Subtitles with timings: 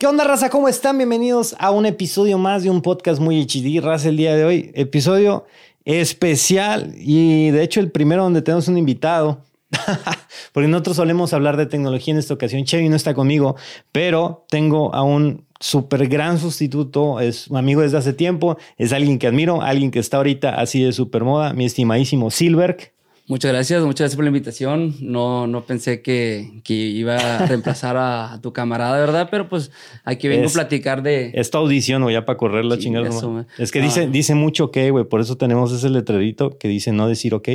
[0.00, 0.48] ¿Qué onda, raza?
[0.48, 0.96] ¿Cómo están?
[0.96, 4.70] Bienvenidos a un episodio más de un podcast muy HD, raza, el día de hoy.
[4.72, 5.44] Episodio
[5.84, 9.44] especial y de hecho el primero donde tenemos un invitado.
[10.54, 12.64] Porque nosotros solemos hablar de tecnología en esta ocasión.
[12.64, 13.56] Chevy no está conmigo,
[13.92, 17.20] pero tengo a un súper gran sustituto.
[17.20, 18.56] Es un amigo desde hace tiempo.
[18.78, 21.52] Es alguien que admiro, alguien que está ahorita así de súper moda.
[21.52, 22.94] Mi estimadísimo Silberg.
[23.30, 24.96] Muchas gracias, muchas gracias por la invitación.
[25.00, 29.28] No, no pensé que, que iba a reemplazar a, tu camarada, ¿verdad?
[29.30, 29.70] Pero pues
[30.02, 31.30] aquí vengo a platicar de...
[31.34, 33.08] Esta audición, o ya para correr la chingada.
[33.56, 35.04] Es que dice, dice mucho ok, güey.
[35.04, 37.50] Por eso tenemos ese letrerito que dice no decir ok.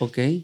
[0.00, 0.18] Ok.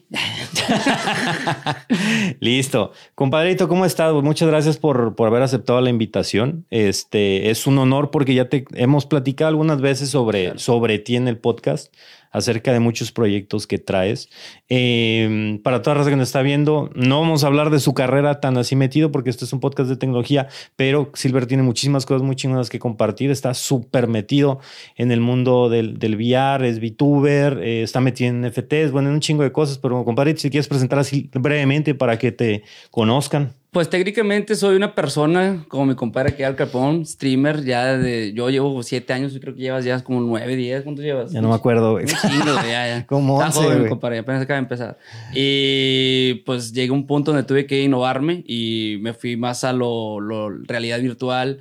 [2.38, 2.92] Listo.
[3.16, 4.14] Compadrito, ¿cómo estás?
[4.14, 6.66] Muchas gracias por, por, haber aceptado la invitación.
[6.70, 11.26] Este es un honor porque ya te hemos platicado algunas veces sobre, sobre ti en
[11.26, 11.92] el podcast
[12.30, 14.28] acerca de muchos proyectos que traes.
[14.68, 17.94] Em, para toda la raza que nos está viendo, no vamos a hablar de su
[17.94, 22.06] carrera tan así metido porque este es un podcast de tecnología, pero Silver tiene muchísimas
[22.06, 23.30] cosas muy chingonas que compartir.
[23.30, 24.60] Está súper metido
[24.96, 29.14] en el mundo del, del VR, es VTuber, eh, está metido en NFTs, bueno, en
[29.14, 33.52] un chingo de cosas, pero compadre, si quieres presentar así brevemente para que te conozcan.
[33.78, 38.32] Pues técnicamente soy una persona, como mi compadre aquí Al Capón, streamer, ya de.
[38.32, 40.82] Yo llevo siete años, y creo que llevas ya como nueve, diez.
[40.82, 41.30] ¿Cuántos llevas?
[41.30, 42.06] Ya no me acuerdo, güey.
[42.08, 43.06] ya, ya.
[43.08, 44.98] como Está joven, mi compadre, apenas acaba de empezar.
[45.32, 49.72] Y pues llegué a un punto donde tuve que innovarme y me fui más a
[49.72, 51.60] lo, lo realidad virtual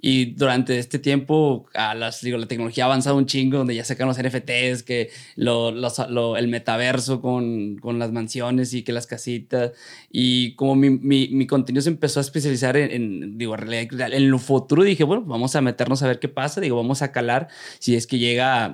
[0.00, 3.84] y durante este tiempo, a las, digo, la tecnología ha avanzado un chingo, donde ya
[3.84, 9.06] sacan los NFTs, que lo, lo, el metaverso con, con, las mansiones y que las
[9.06, 9.72] casitas.
[10.10, 14.30] Y como mi, mi, mi contenido se empezó a especializar en, en, digo, realidad, en
[14.30, 16.60] lo futuro, dije, bueno, vamos a meternos a ver qué pasa.
[16.60, 17.48] Digo, vamos a calar
[17.80, 18.64] si es que llega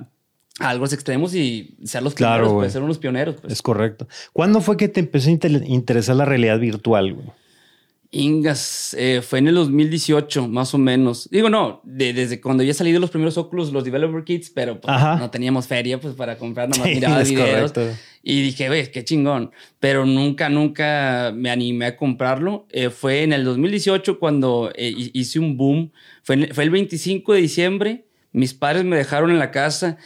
[0.59, 3.35] a algo extremos y ser los claro, pioneros, pues, ser unos pioneros.
[3.41, 3.53] Pues.
[3.53, 4.07] Es correcto.
[4.31, 5.31] ¿Cuándo fue que te empezó a
[5.65, 7.44] interesar la realidad virtual, güey?
[8.17, 11.27] Ingas, eh, fue en el 2018, más o menos.
[11.29, 15.29] Digo, no, desde cuando ya salido los primeros Oculus, los Developer Kits, pero pues, no
[15.29, 17.73] teníamos feria pues, para comprar, nada más miraba videos.
[18.23, 19.51] Y dije, güey, qué chingón.
[19.81, 22.67] Pero nunca, nunca me animé a comprarlo.
[22.71, 25.91] Eh, fue en el 2018 cuando eh, hice un boom.
[26.23, 28.05] Fue, fue el 25 de diciembre.
[28.31, 29.97] Mis padres me dejaron en la casa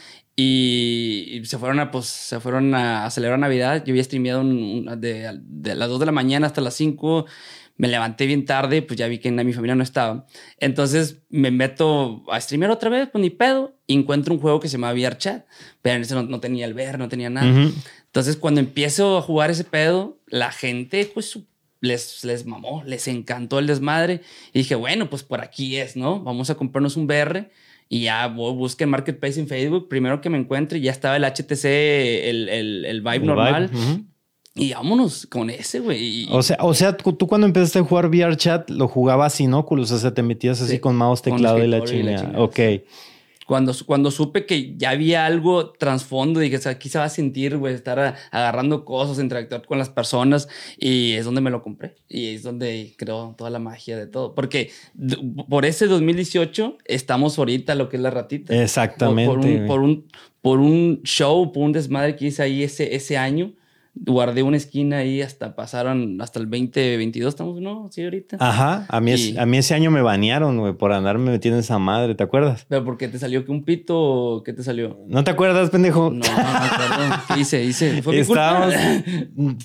[0.42, 3.84] y se fueron a, pues, se fueron a, celebrar Navidad.
[3.84, 7.26] Yo había streameado de, de, las 2 de la mañana hasta las 5
[7.80, 10.26] me levanté bien tarde, pues ya vi que mi familia no estaba.
[10.58, 14.68] Entonces me meto a streamear otra vez, pues ni pedo, y encuentro un juego que
[14.68, 15.46] se llama VRChat,
[15.80, 17.70] pero en ese no, tenía el ver, no tenía nada.
[18.04, 21.38] Entonces cuando empiezo a jugar ese pedo, la gente pues
[21.80, 24.20] les, les mamó, les encantó el desmadre.
[24.52, 26.20] Y dije, bueno, pues por aquí es, ¿no?
[26.20, 27.50] Vamos a comprarnos un VR.
[27.88, 29.88] Y ya busqué Marketplace en Facebook.
[29.88, 33.70] Primero que me encuentre, ya estaba el HTC, el, el, el Vive normal.
[34.60, 36.28] Y vámonos con ese, güey.
[36.30, 39.90] O sea, o sea, tú cuando empezaste a jugar VR chat lo jugabas sin óculos,
[39.90, 42.38] o sea, te metías así con mouse, teclado y la chingada.
[42.38, 42.60] Ok.
[43.46, 47.08] Cuando, cuando supe que ya había algo trasfondo, dije, o sea, aquí se va a
[47.08, 50.46] sentir, güey, estar agarrando cosas, interactuar con las personas.
[50.78, 51.96] Y es donde me lo compré.
[52.08, 54.36] Y es donde creo toda la magia de todo.
[54.36, 54.70] Porque
[55.48, 58.54] por ese 2018 estamos ahorita lo que es la ratita.
[58.54, 59.34] Exactamente.
[59.34, 60.06] Por, un, por, un,
[60.42, 63.54] por un show, por un desmadre que hice ahí ese, ese año
[64.02, 67.88] guardé una esquina ahí hasta pasaron hasta el 2022, estamos, ¿no?
[67.90, 68.38] Sí, ahorita.
[68.40, 71.78] Ajá, a mí, a mí ese año me banearon, güey, por andarme metiendo en esa
[71.78, 72.66] madre, ¿te acuerdas?
[72.68, 74.98] Pero porque te salió que un pito, ¿qué te salió?
[75.06, 76.10] ¿No te acuerdas, pendejo?
[76.10, 77.34] No, no.
[77.34, 77.62] ¿Qué hice?
[77.62, 78.02] Hice.
[78.02, 78.24] Fue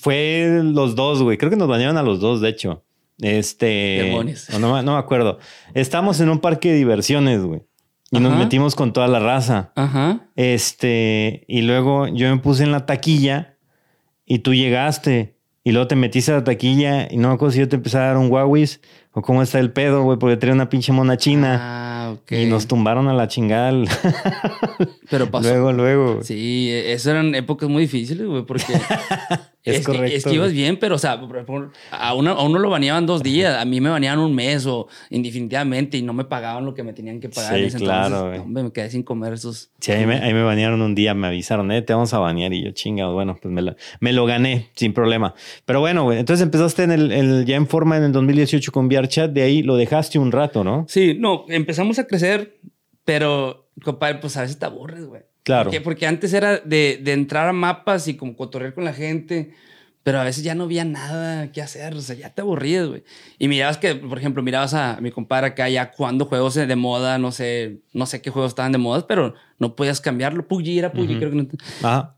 [0.01, 1.37] Fue los dos, güey.
[1.37, 2.83] Creo que nos banearon a los dos, de hecho.
[3.19, 4.01] Este.
[4.03, 4.49] Demonios.
[4.59, 5.39] No, no, me acuerdo.
[5.73, 7.61] Estamos en un parque de diversiones, güey.
[8.11, 9.73] Y nos metimos con toda la raza.
[9.75, 10.29] Ajá.
[10.35, 13.54] Este, y luego yo me puse en la taquilla
[14.25, 17.59] y tú llegaste y luego te metiste a la taquilla y no me acuerdo si
[17.59, 18.69] yo te empecé a dar un Huawei
[19.13, 21.57] o cómo está el pedo, güey, porque tenía una pinche mona china.
[21.59, 22.31] Ah, ok.
[22.33, 23.71] Y nos tumbaron a la chingada.
[25.09, 25.49] Pero pasó.
[25.49, 26.23] Luego, luego.
[26.23, 28.73] Sí, esas eran épocas muy difíciles, güey, porque
[29.65, 30.07] Es, correcto.
[30.07, 31.13] Que, es que ibas bien, pero, o sea,
[31.91, 34.87] a uno, a uno lo baneaban dos días, a mí me baneaban un mes o
[35.09, 37.71] indefinitivamente y no me pagaban lo que me tenían que pagar.
[37.71, 39.71] Sí, claro, me quedé sin comer esos.
[39.79, 42.53] Sí, ahí me, ahí me, banearon un día, me avisaron, eh, te vamos a banear
[42.53, 45.33] y yo, chingado, bueno, pues me lo, me lo gané sin problema.
[45.65, 48.87] Pero bueno, güey, entonces empezaste en el, el, ya en forma en el 2018 con
[48.87, 50.85] VRChat, de ahí lo dejaste un rato, ¿no?
[50.87, 52.59] Sí, no, empezamos a crecer,
[53.03, 55.23] pero, compadre, pues a veces te aburres, güey.
[55.45, 55.69] Claro.
[55.83, 59.53] Porque antes era de, de, entrar a mapas y como cotorrear con la gente,
[60.01, 63.03] pero a veces ya no había nada que hacer, o sea, ya te aburrías, güey.
[63.37, 67.19] Y mirabas que, por ejemplo, mirabas a mi compadre acá ya cuando juegos de moda,
[67.19, 70.47] no sé, no sé qué juegos estaban de moda, pero no podías cambiarlo.
[70.47, 71.47] PUBG era PUBG, creo que no.
[71.83, 72.15] Ajá.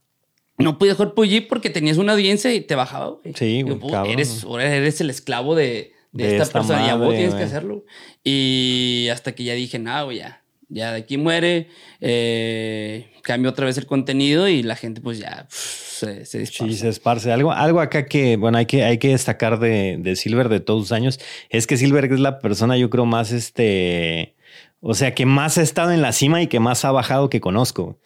[0.57, 3.33] No podías jugar PUBG porque tenías una audiencia y te bajaba, güey.
[3.35, 3.77] Sí, güey.
[4.09, 6.87] Eres, eres el esclavo de, de, esta, persona.
[6.87, 7.83] ya vos tienes que hacerlo.
[8.23, 11.67] Y hasta que ya dije, no, ya, ya de aquí muere.
[12.01, 16.73] Eh, cambio otra vez el contenido y la gente pues ya se, se esparce.
[16.73, 17.31] Sí, se esparce.
[17.31, 20.81] Algo, algo acá que, bueno, hay que, hay que destacar de, de Silver de todos
[20.81, 21.19] los años
[21.49, 24.35] es que Silver es la persona, yo creo, más este...
[24.79, 27.41] O sea, que más ha estado en la cima y que más ha bajado que
[27.41, 27.99] conozco.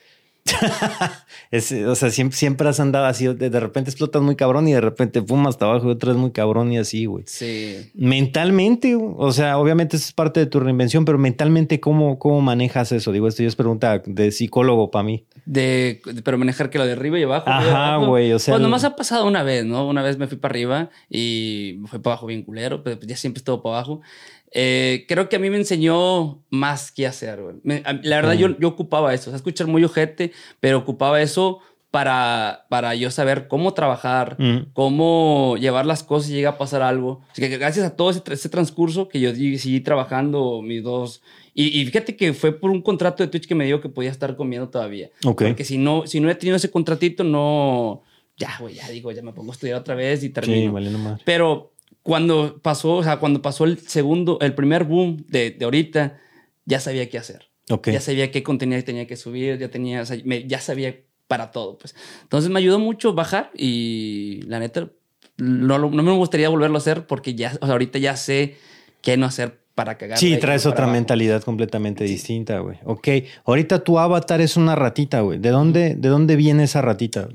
[1.88, 5.22] o sea, siempre, siempre has andado así, de, repente explotas muy cabrón y de repente
[5.22, 7.24] pum hasta abajo y otra vez muy cabrón y así, güey.
[7.28, 7.92] Sí.
[7.94, 12.92] Mentalmente, o sea, obviamente eso es parte de tu reinvención, pero mentalmente, ¿cómo, cómo manejas
[12.92, 13.12] eso?
[13.12, 15.26] Digo, esto ya es pregunta de psicólogo para mí.
[15.46, 17.50] De, pero manejar que lo de arriba y abajo.
[17.50, 18.54] Ajá, güey, o sea.
[18.54, 19.88] Pues nomás ha pasado una vez, ¿no?
[19.88, 23.16] Una vez me fui para arriba y me fui para abajo bien culero, pero ya
[23.16, 24.02] siempre estuvo para abajo.
[24.52, 27.56] Eh, creo que a mí me enseñó más que hacer, güey.
[27.64, 29.30] la verdad, yo, yo ocupaba eso.
[29.30, 31.60] O sea, escuchar muy ojete, pero ocupaba eso
[31.92, 34.38] para, para yo saber cómo trabajar,
[34.74, 37.22] cómo llevar las cosas si llega a pasar algo.
[37.32, 41.22] Así que gracias a todo ese, ese transcurso que yo seguí trabajando mis dos...
[41.54, 44.38] Y, fíjate que fue por un contrato de Twitch que me dijo que podía estar
[44.38, 45.10] comiendo todavía.
[45.22, 48.04] Porque si no, si no he tenido ese contratito, no...
[48.38, 50.62] Ya, güey, ya digo, ya me pongo a estudiar otra vez y termino.
[50.62, 51.22] Sí, vale nomás.
[51.26, 51.71] Pero
[52.04, 56.20] cuando pasó, o sea, cuando pasó el segundo, el primer boom de, de ahorita,
[56.66, 57.50] ya sabía qué hacer.
[57.70, 57.94] Okay.
[57.94, 61.78] Ya sabía qué contenido tenía que subir, ya tenía, o sea, ya sabía para todo,
[61.78, 61.96] pues.
[62.24, 64.90] Entonces me ayudó mucho bajar y la neta,
[65.38, 68.58] no, no me gustaría volverlo a hacer porque ya, o sea, ahorita ya sé
[69.02, 70.18] qué no hacer para cagar.
[70.18, 72.78] Sí, traes otra mentalidad completamente distinta, güey.
[72.84, 73.08] Ok,
[73.46, 75.40] ahorita tu avatar es una ratita, güey.
[75.40, 77.30] ¿De dónde, ¿De dónde viene esa ratita?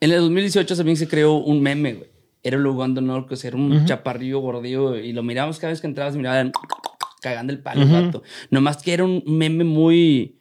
[0.00, 3.84] En el 2018 también se creó un meme, güey era el Ugando Norcos, era un
[3.84, 6.52] chaparrillo gordillo y lo mirábamos cada vez que entrabas, miraban
[7.20, 10.38] cagando el palo, uh Nomás que era un meme muy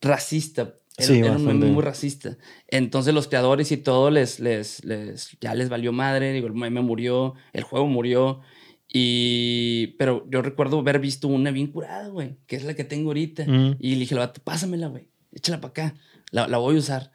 [0.00, 0.74] racista.
[0.96, 2.38] Era, un meme muy racista.
[2.66, 6.32] Entonces los creadores y todo les, les, les, ya les valió madre.
[6.32, 8.40] Digo, el meme murió, el juego murió.
[8.88, 13.10] Y, pero yo recuerdo haber visto una bien curada, güey, que es la que tengo
[13.10, 13.44] ahorita.
[13.78, 15.94] Y le dije, pásamela, güey, échala para acá,
[16.32, 17.12] la, la, voy a usar.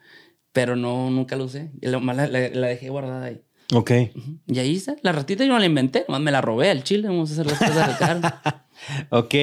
[0.52, 1.72] Pero no, nunca la usé.
[1.82, 3.42] La, la, la dejé guardada ahí.
[3.72, 3.90] Ok.
[4.46, 4.96] Y ahí está.
[5.02, 7.08] La ratita yo no la inventé, nomás me la robé al chile.
[7.08, 8.66] Vamos a hacer las cosas de cara.
[9.10, 9.34] ok.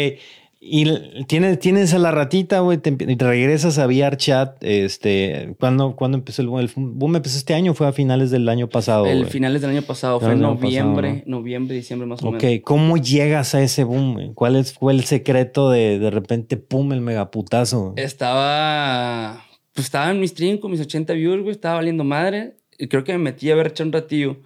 [0.63, 0.85] Y
[1.25, 4.63] tienes, tienes a la ratita, güey, te, regresas a VRChat.
[4.63, 6.59] Este, ¿cuándo, empezó el boom?
[6.59, 9.07] El boom empezó este año, fue a finales del año pasado.
[9.07, 12.43] El finales del año pasado, fue en noviembre, noviembre, diciembre más o menos.
[12.43, 14.35] Ok, ¿cómo llegas a ese boom?
[14.35, 17.93] ¿Cuál es, fue el secreto de de repente, pum, el megaputazo?
[17.95, 19.43] Estaba,
[19.73, 23.13] pues estaba en mi stream con mis 80 viewers, güey, estaba valiendo madre creo que
[23.13, 24.37] me metí a ver echar un ratillo.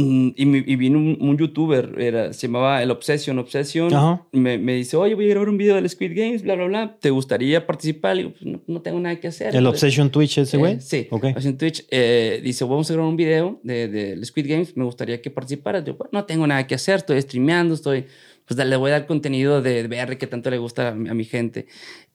[0.00, 3.36] Mm, y, y, vino un, youtuber, era, se llamaba El Obsession.
[3.40, 3.90] Obsession
[4.30, 6.96] me, me, dice, oye, voy a grabar un video del Squid Games, bla, bla, bla.
[7.00, 8.14] ¿Te gustaría participar?
[8.14, 9.56] Y digo, pues no, tengo nada que hacer.
[9.56, 10.74] ¿El Obsession Twitch ese güey?
[10.74, 11.08] Eh, sí.
[11.10, 11.30] Okay.
[11.30, 11.84] Obsession Twitch.
[11.90, 15.84] Eh, dice, vamos a grabar un video del de, Squid Games, me gustaría que participaras.
[15.84, 18.04] Yo, no tengo nada que hacer, estoy streameando, estoy...
[18.44, 21.24] Pues le voy a dar contenido de VR que tanto le gusta a a mi
[21.24, 21.66] gente.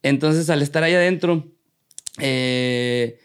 [0.02, 1.52] Entonces, al estar ahí adentro,
[2.20, 3.20] eh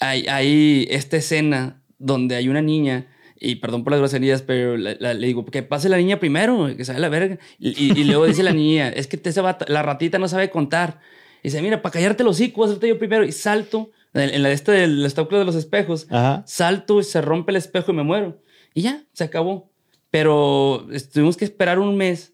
[0.00, 3.08] hay, esta escena donde hay una niña
[3.38, 7.00] y perdón por las groserías, pero le digo, que pase la niña primero, que sabe
[7.00, 7.38] la verga.
[7.58, 9.20] Y, luego dice la niña, es que
[9.68, 11.00] la ratita no sabe contar.
[11.42, 13.24] Y dice, mira, para callarte los hocico, hacerte yo primero.
[13.24, 16.08] Y salto, en la este del estóculo de los espejos,
[16.46, 18.40] salto y se rompe el espejo y me muero.
[18.72, 19.70] Y ya, se acabó.
[20.10, 22.32] Pero tuvimos que esperar un mes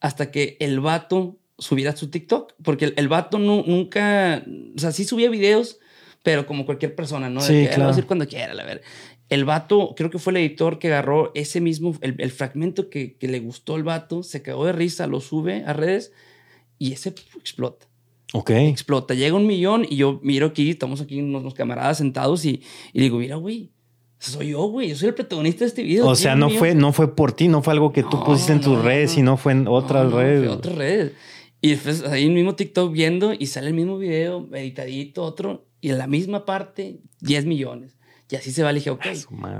[0.00, 4.44] hasta que el vato subiera su TikTok, porque el, el vato nunca,
[4.76, 5.78] o sea, sí subía videos,
[6.24, 7.42] pero como cualquier persona, ¿no?
[7.42, 7.88] Sí, claro.
[7.88, 8.82] decir cuando quiera, la ver.
[9.28, 13.28] El vato, creo que fue el editor que agarró ese mismo, el, fragmento que, que,
[13.28, 16.12] le gustó al vato, se cagó de risa, lo sube a redes
[16.78, 17.86] y ese explota.
[18.32, 18.50] Ok.
[18.50, 22.62] Explota, llega un millón y yo miro aquí, estamos aquí unos, camaradas sentados y,
[22.94, 23.70] y digo, mira, güey,
[24.18, 24.88] soy yo, güey.
[24.88, 26.06] Yo soy el protagonista de este video.
[26.06, 28.62] O sea, no fue, no fue por ti, no fue algo que tú pusiste en
[28.62, 30.46] tus redes, sino fue en otras redes.
[30.46, 31.12] Fue otras redes.
[31.60, 35.98] Y después ahí mismo TikTok viendo y sale el mismo video, editadito, otro y en
[35.98, 37.98] la misma parte 10 millones.
[38.30, 38.72] Y así se va.
[38.72, 39.04] Le dije, ok.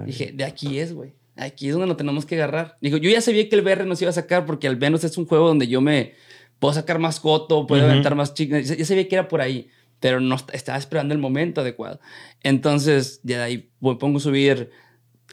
[0.07, 1.12] Dije, de aquí es, güey.
[1.37, 2.78] Aquí es donde nos tenemos que agarrar.
[2.81, 5.19] Digo, yo ya sabía que el VR nos iba a sacar porque al menos es
[5.19, 6.14] un juego donde yo me
[6.61, 8.66] puedo sacar más coto, puedo aventar más chicas.
[8.66, 9.69] Ya sabía que era por ahí,
[10.00, 12.00] pero no estaba esperando el momento adecuado.
[12.43, 14.71] Entonces, ya de ahí pongo a subir.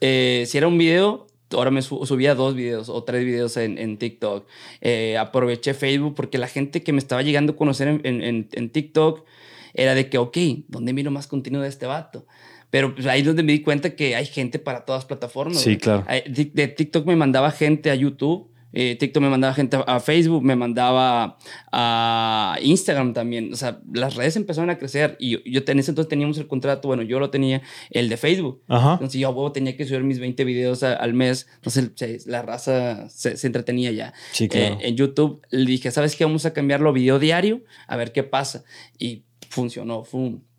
[0.01, 3.97] Eh, si era un video, ahora me subía dos videos o tres videos en, en
[3.97, 4.45] TikTok.
[4.81, 8.69] Eh, aproveché Facebook porque la gente que me estaba llegando a conocer en, en, en
[8.69, 9.25] TikTok
[9.73, 10.37] era de que, ok,
[10.67, 12.25] ¿dónde miro más contenido de este vato?
[12.71, 15.59] Pero pues, ahí es donde me di cuenta que hay gente para todas plataformas.
[15.61, 16.05] Sí, claro.
[16.25, 20.55] De TikTok me mandaba gente a YouTube Eh, TikTok me mandaba gente a Facebook, me
[20.55, 21.37] mandaba
[21.71, 23.51] a Instagram también.
[23.51, 26.87] O sea, las redes empezaron a crecer y yo, en ese entonces teníamos el contrato,
[26.87, 28.61] bueno, yo lo tenía, el de Facebook.
[28.69, 31.47] Entonces yo tenía que subir mis 20 videos al mes.
[31.55, 34.13] Entonces la raza se, entretenía ya.
[34.31, 34.77] Sí, claro.
[34.79, 36.23] en YouTube le dije, ¿sabes qué?
[36.23, 38.63] Vamos a cambiarlo a video diario a ver qué pasa.
[38.97, 40.51] Y funcionó, un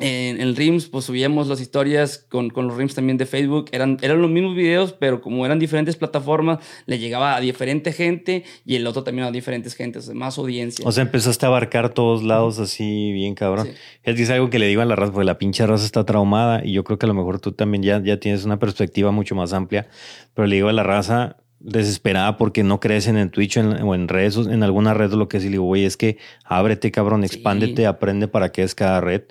[0.00, 3.66] en el Rims, pues subíamos las historias con, con, los Rims también de Facebook.
[3.72, 8.44] Eran, eran los mismos videos, pero como eran diferentes plataformas, le llegaba a diferente gente
[8.64, 10.84] y el otro también a diferentes gentes, más audiencia.
[10.88, 13.68] O sea, empezaste a abarcar todos lados así, bien cabrón.
[14.02, 16.04] Es que es algo que le digo a la raza, porque la pinche raza está
[16.04, 19.10] traumada y yo creo que a lo mejor tú también ya, ya tienes una perspectiva
[19.10, 19.88] mucho más amplia,
[20.34, 24.36] pero le digo a la raza, desesperada porque no crecen en Twitch o en redes,
[24.36, 25.46] en alguna red o lo que sea.
[25.46, 29.22] Y le digo, güey, es que ábrete, cabrón, expándete, aprende para qué es cada red.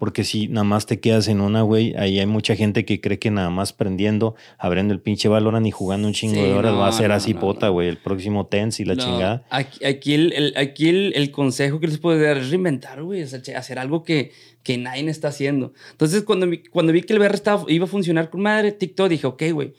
[0.00, 3.18] Porque si nada más te quedas en una, güey, ahí hay mucha gente que cree
[3.18, 6.88] que nada más prendiendo, abriendo el pinche Valorant y jugando un chingo de horas va
[6.88, 7.88] a ser así pota, güey.
[7.88, 9.44] El próximo TENS y la chingada.
[9.50, 13.20] Aquí, aquí, el, aquí el, consejo que les puedo dar es reinventar, güey.
[13.20, 14.32] hacer algo que,
[14.62, 15.74] que nadie está haciendo.
[15.90, 19.26] Entonces, cuando, cuando vi que el VR estaba, iba a funcionar con madre, TikTok, dije,
[19.26, 19.74] ok, güey.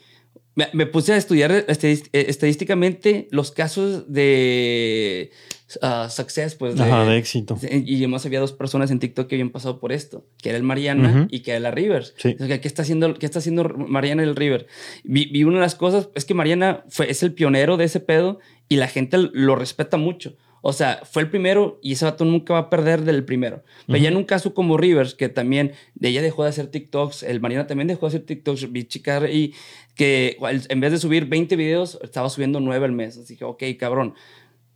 [0.54, 1.64] Me, puse a estudiar eh,
[2.12, 5.30] estadísticamente los casos de
[5.80, 6.76] uh, success, pues.
[6.76, 7.58] De, de éxito.
[7.62, 10.64] Y además había dos personas en TikTok que habían pasado por esto, que era el
[10.64, 12.14] Mariana y que era la Rivers.
[12.18, 12.34] Sí.
[12.34, 14.66] ¿qué, está haciendo, ¿Qué está haciendo Mariana y el River?
[15.04, 18.38] Vi, una de las cosas, es que Mariana fue, es el pionero de ese pedo
[18.68, 20.36] y la gente lo respeta mucho.
[20.62, 23.62] O sea, fue el primero y ese vato nunca va a perder del primero.
[23.86, 27.24] Pero ya en un caso como Rivers, que también de ella dejó de hacer TikToks,
[27.24, 29.54] el Mariana también dejó de hacer TikToks, vi chicar y
[29.96, 30.38] que
[30.68, 33.18] en vez de subir 20 videos, estaba subiendo 9 al mes.
[33.18, 34.14] Así que, ok, cabrón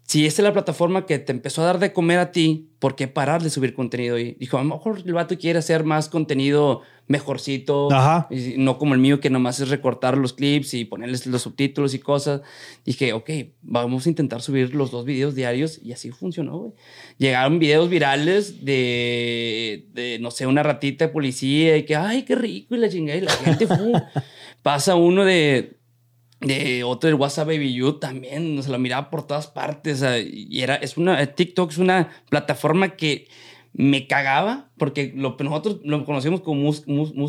[0.06, 2.94] si esta es la plataforma que te empezó a dar de comer a ti, ¿por
[2.94, 4.16] qué parar de subir contenido?
[4.20, 7.88] Y dijo, a lo mejor el vato quiere hacer más contenido mejorcito,
[8.30, 11.92] Y no como el mío que nomás es recortar los clips y ponerles los subtítulos
[11.94, 12.42] y cosas.
[12.84, 13.30] Dije, ok,
[13.62, 16.72] vamos a intentar subir los dos videos diarios y así funcionó, güey.
[17.18, 22.36] Llegaron videos virales de, de, no sé, una ratita de policía y que, ay, qué
[22.36, 23.76] rico y la chingada y la gente fue.
[24.62, 25.75] Pasa uno de
[26.40, 30.05] de otro, el WhatsApp Baby You también, se lo miraba por todas partes.
[30.25, 33.28] y era, es una, TikTok es una plataforma que
[33.78, 36.73] me cagaba porque lo, nosotros lo conocemos como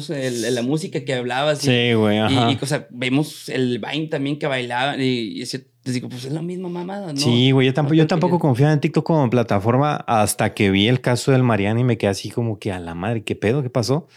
[0.08, 1.56] la música que hablaba.
[1.56, 6.10] sí, güey, Y, y, o sea, vemos el Vine también que bailaba y, y digo,
[6.10, 7.20] pues es la misma mamada, ¿no?
[7.20, 11.02] Sí, güey, yo tampoco, yo tampoco confiaba en TikTok como plataforma hasta que vi el
[11.02, 13.62] caso del Mariana y me quedé así como que a la madre, ¿qué pedo?
[13.62, 14.08] ¿Qué pasó?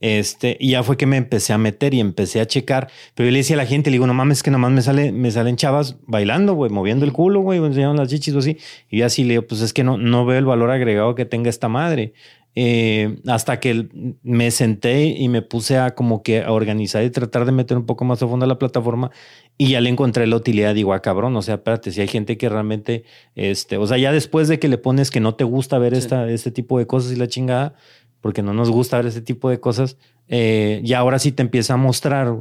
[0.00, 2.90] Este, y ya fue que me empecé a meter y empecé a checar.
[3.14, 5.12] Pero yo le decía a la gente, le digo, no mames, que nomás me, sale,
[5.12, 8.56] me salen chavas bailando, güey, moviendo el culo, güey, enseñando las chichis o así.
[8.88, 11.24] Y yo así le digo, pues es que no, no veo el valor agregado que
[11.24, 12.14] tenga esta madre.
[12.56, 13.88] Eh, hasta que
[14.24, 17.86] me senté y me puse a como que a organizar y tratar de meter un
[17.86, 19.12] poco más a fondo a la plataforma
[19.56, 20.74] y ya le encontré la utilidad.
[20.74, 23.04] Digo, ah, cabrón, o sea, espérate, si hay gente que realmente,
[23.36, 26.28] este, o sea, ya después de que le pones que no te gusta ver esta,
[26.28, 27.74] este tipo de cosas y la chingada,
[28.20, 29.96] porque no nos gusta ver ese tipo de cosas,
[30.28, 32.38] eh, y ahora sí te empieza a mostrar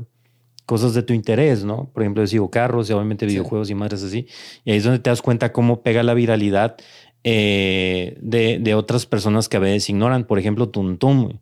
[0.65, 1.89] cosas de tu interés, ¿no?
[1.91, 4.27] Por ejemplo, digo carros y obviamente videojuegos y madres así.
[4.63, 6.77] Y ahí es donde te das cuenta cómo pega la viralidad
[7.23, 10.25] eh, de, de, otras personas que a veces ignoran.
[10.25, 11.39] Por ejemplo, Tuntum.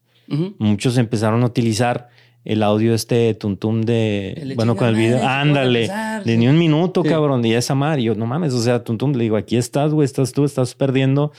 [0.58, 2.10] Muchos empezaron a utilizar
[2.46, 5.90] el audio este Tuntum de, bueno, con el video, ándale,
[6.24, 8.02] de ni un minuto, cabrón, y esa madre.
[8.02, 10.74] Y yo, no mames, o sea, Tuntum, le digo, aquí estás, güey, estás tú, estás
[10.74, 11.34] perdiendo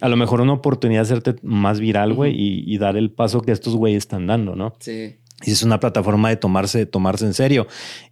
[0.00, 3.52] a lo mejor una oportunidad de hacerte más viral, güey, y, dar el paso que
[3.52, 4.74] estos güeyes están dando, ¿no?
[4.78, 5.16] Sí.
[5.42, 7.66] Y es una plataforma de tomarse, de tomarse en serio.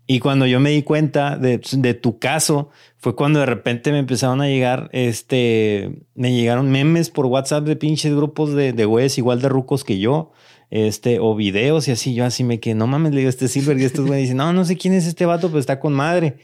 [0.07, 1.59] Y cuando yo me di cuenta de,
[1.95, 7.27] tu caso, fue cuando de repente me empezaron a llegar, este, me llegaron memes por
[7.27, 10.33] WhatsApp de pinches grupos de, de güeyes igual de rucos que yo,
[10.71, 12.15] este, o videos y así.
[12.15, 14.53] Yo así me quedé, no mames, le digo, este Silver y estos güeyes dicen, no,
[14.53, 16.39] no sé quién es este vato, pero está con madre.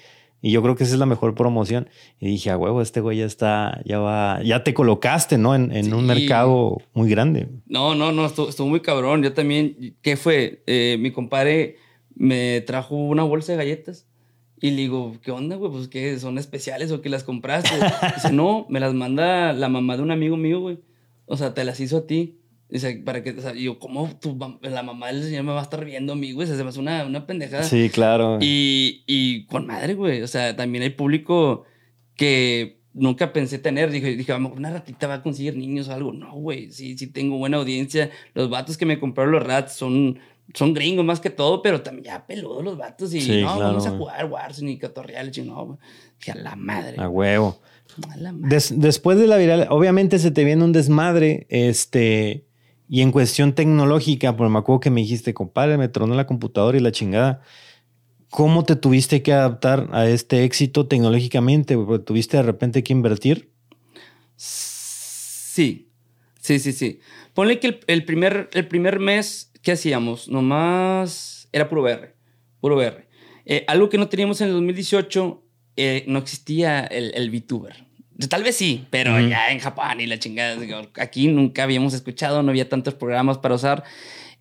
[0.45, 1.89] Y yo creo que esa es la mejor promoción.
[2.21, 5.55] Y dije, a huevo, este güey ya está, ya va, ya te colocaste, ¿no?
[5.55, 7.49] En, un mercado muy grande.
[7.65, 9.23] No, no, no, estuvo, muy cabrón.
[9.23, 10.63] Yo también, ¿qué fue?
[10.67, 11.77] Eh, mi compadre
[12.15, 14.07] me trajo una bolsa de galletas.
[14.61, 15.73] Y le digo, ¿qué onda, güey?
[15.73, 17.71] Pues que son especiales o que las compraste.
[18.15, 20.79] Dice, no, me las manda la mamá de un amigo mío, güey.
[21.25, 22.37] O sea, te las hizo a ti.
[22.69, 25.65] Dice, para que, o sea, yo, ¿cómo tu, la mamá del señor me va a
[25.65, 26.49] estar viendo a mí, güey?
[26.49, 27.63] Se me hace una, una pendejada.
[27.63, 28.39] Sí, claro.
[28.41, 30.23] Y, y con madre, güey.
[30.23, 31.65] O sea, también hay público
[32.17, 33.91] que nunca pensé tener.
[33.91, 36.13] Dije, dije, mejor una ratita va a conseguir niños o algo.
[36.13, 36.71] No, güey.
[36.71, 38.11] Sí, sí tengo buena audiencia.
[38.33, 40.19] Los vatos que me compraron los rats son,
[40.55, 43.13] son gringos más que todo, pero también ya peludos los vatos.
[43.13, 45.31] Y no, vamos a jugar Warzone y Catorreal.
[45.45, 45.79] No, güey.
[46.19, 46.97] Que a la madre.
[46.99, 47.61] A huevo.
[48.11, 48.59] A la madre.
[48.73, 51.47] después de la viral, obviamente se te viene un desmadre.
[51.51, 52.47] Este
[52.89, 56.77] y en cuestión tecnológica, pues me acuerdo que me dijiste, compadre, me tronó la computadora
[56.77, 57.43] y la chingada.
[58.31, 61.77] ¿Cómo te tuviste que adaptar a este éxito tecnológicamente?
[62.05, 63.51] ¿Tuviste de repente que invertir?
[64.37, 65.89] Sí,
[66.41, 67.01] sí, sí, sí.
[67.33, 70.29] Ponle que el, primer, el primer mes, ¿qué hacíamos?
[70.29, 72.15] Nomás era puro VR,
[72.61, 73.09] puro VR.
[73.47, 75.43] Eh, algo que no teníamos en el 2018,
[75.77, 77.84] eh, no existía el, el VTuber.
[78.29, 80.57] Tal vez sí, pero ya en Japón y la chingada.
[80.99, 83.85] Aquí nunca habíamos escuchado, no había tantos programas para usar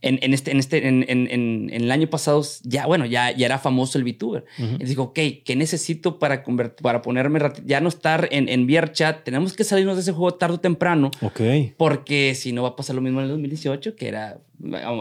[0.03, 3.57] en, en, este, en, este, en, en, el año pasado, ya, bueno, ya, ya era
[3.57, 4.43] famoso el VTuber.
[4.57, 6.43] Y digo, ok, ¿qué necesito para,
[6.81, 9.23] para ponerme, ya no estar en, en VRChat?
[9.23, 11.09] Tenemos que salirnos de ese juego tarde o temprano.
[11.21, 11.41] Ok.
[11.77, 14.39] Porque si no va a pasar lo mismo en el 2018, que era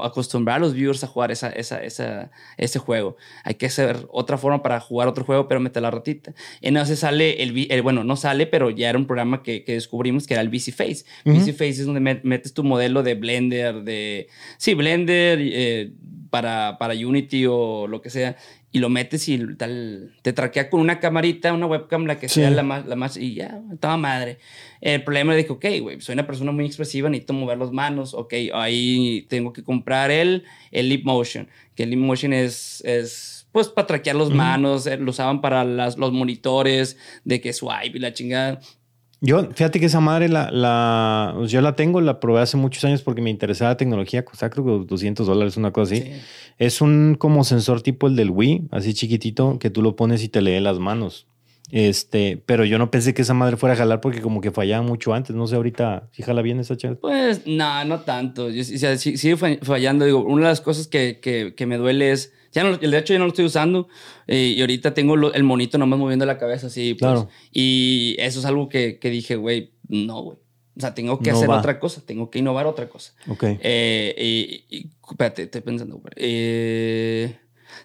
[0.03, 3.17] acostumbrar a los viewers a jugar esa, esa, esa, ese juego.
[3.45, 6.35] Hay que hacer otra forma para jugar otro juego, pero meter la ratita.
[6.61, 10.35] Entonces sale el, bueno, no sale, pero ya era un programa que, que descubrimos que
[10.35, 11.05] era el VC Face.
[11.25, 14.29] VC Face es donde metes tu modelo de Blender, de,
[14.59, 15.93] sí, Blender, eh,
[16.31, 18.37] para, para Unity o lo que sea
[18.75, 22.51] y lo metes y tal, te traquea con una camarita, una webcam, la que sea
[22.51, 24.39] la más, la más, y ya, estaba madre.
[24.81, 28.15] El problema es que, ok, güey, soy una persona muy expresiva, necesito mover las manos,
[28.15, 33.47] ok, ahí tengo que comprar el, el Leap Motion, que el Leap Motion es, es
[33.53, 37.99] pues, para traquear las manos, eh, lo usaban para las, los monitores de que swipe
[37.99, 38.59] y la chingada.
[39.25, 42.85] Yo, fíjate que esa madre la, la, pues, yo la tengo, la probé hace muchos
[42.85, 46.11] años porque me interesaba la tecnología, costaba creo que 200 dólares, una cosa así.
[46.59, 50.29] Es un como sensor tipo el del Wii, así chiquitito, que tú lo pones y
[50.29, 51.29] te lee las manos.
[51.71, 54.85] Este, pero yo no pensé que esa madre fuera a jalar porque como que fallaba
[54.85, 55.37] mucho antes.
[55.37, 56.99] No sé, ahorita, ¿sí jala bien esa chat?
[56.99, 58.51] Pues, no, no tanto.
[58.51, 60.05] Yo, o sigue fallando.
[60.05, 63.13] Digo, una de las cosas que, que, que me duele es ya no, de hecho,
[63.13, 63.89] yo no lo estoy usando
[64.27, 66.95] eh, y ahorita tengo el monito nomás moviendo la cabeza así.
[66.95, 67.29] Pues, claro.
[67.51, 70.39] Y eso es algo que, que dije, güey, no, güey.
[70.77, 73.13] O sea, tengo que hacer otra cosa, tengo que innovar otra cosa.
[73.29, 73.45] Ok.
[73.61, 76.01] Eh, y, espérate, estoy pensando.
[76.17, 77.37] Eh,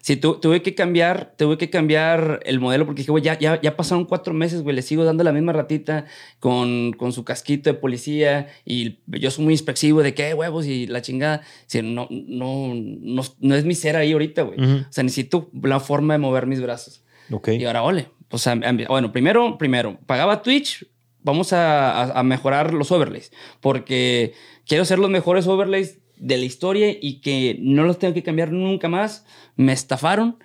[0.08, 3.76] Sí, tuve que cambiar, tuve que cambiar el modelo porque dije, güey, ya, ya, ya
[3.76, 6.06] pasaron cuatro meses, güey, le sigo dando la misma ratita
[6.40, 10.86] con, con su casquito de policía y yo soy muy expresivo de qué huevos y
[10.86, 11.42] la chingada.
[11.82, 14.58] no, no, no, no, es mi ser ahí ahorita, güey.
[14.58, 17.04] O sea, necesito la forma de mover mis brazos.
[17.30, 17.48] Ok.
[17.48, 18.08] Y ahora, ole.
[18.30, 20.86] O sea, bueno, primero, primero, pagaba Twitch,
[21.20, 24.32] vamos a, a mejorar los overlays porque
[24.66, 28.52] quiero hacer los mejores overlays de la historia y que no los tengo que cambiar
[28.52, 29.24] nunca más.
[29.56, 30.38] Me estafaron.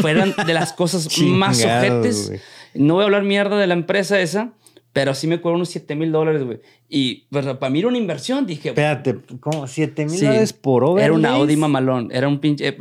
[0.00, 2.32] Fueron de las cosas más ojetes.
[2.74, 4.52] No voy a hablar mierda de la empresa esa,
[4.92, 6.60] pero sí me cobró unos 7 mil dólares, güey.
[6.88, 8.70] Y pues, para mí era una inversión, dije.
[8.70, 9.66] Espérate, ¿cómo?
[9.66, 11.04] 7 mil dólares por obra.
[11.04, 12.10] Era un Audi mamalón.
[12.12, 12.76] Era un pinche.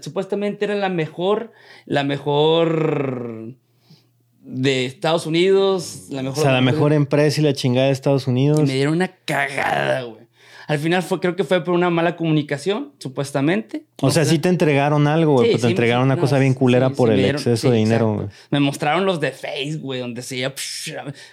[0.00, 1.52] supuestamente era la mejor,
[1.86, 3.54] la mejor
[4.42, 6.38] de Estados Unidos, la mejor.
[6.38, 8.60] O sea, la mejor empresa y la chingada de Estados Unidos.
[8.60, 10.23] Y me dieron una cagada, güey.
[10.66, 13.84] Al final fue, creo que fue por una mala comunicación, supuestamente.
[14.00, 17.24] O, sea, sí te entregaron algo, güey, te entregaron una cosa bien culera por el
[17.24, 20.54] exceso de dinero, Me mostraron los de Facebook, güey, donde se iba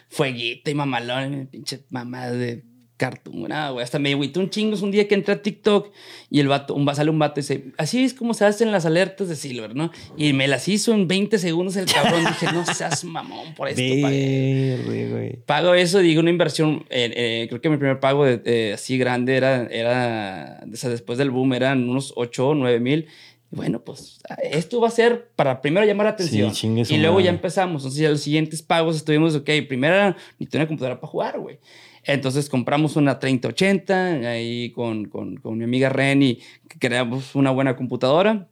[0.09, 2.63] fueguito y mamalón, pinche mamá de
[3.01, 3.83] cartoon, nada, güey.
[3.83, 4.75] Hasta me agüité un chingo.
[4.75, 5.91] Es un día que entré a TikTok
[6.29, 8.85] y el vato, un, sale un vato y dice, así es como se hacen las
[8.85, 9.91] alertas de Silver, ¿no?
[10.17, 12.23] Y me las hizo en 20 segundos el cabrón.
[12.25, 15.37] Dije, no seas mamón por esto, güey.
[15.47, 16.85] Pago eso, digo, una inversión.
[16.91, 21.17] Eh, eh, creo que mi primer pago de, así grande era, era, o sea, después
[21.17, 23.07] del boom, eran unos 8 o 9 mil.
[23.49, 26.53] Bueno, pues esto va a ser para primero llamar la atención.
[26.87, 27.81] y luego ya empezamos.
[27.81, 31.57] Entonces, ya los siguientes pagos estuvimos, ok, primero ni tenía computadora para jugar, güey.
[32.03, 36.39] Entonces compramos una 3080 ahí con, con, con mi amiga Ren y
[36.79, 38.47] creamos una buena computadora.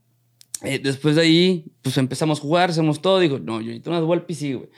[0.61, 3.19] Eh, después de ahí, pues empezamos a jugar, hacemos todo.
[3.19, 4.69] Digo, no, yo necesito una dual PC, güey.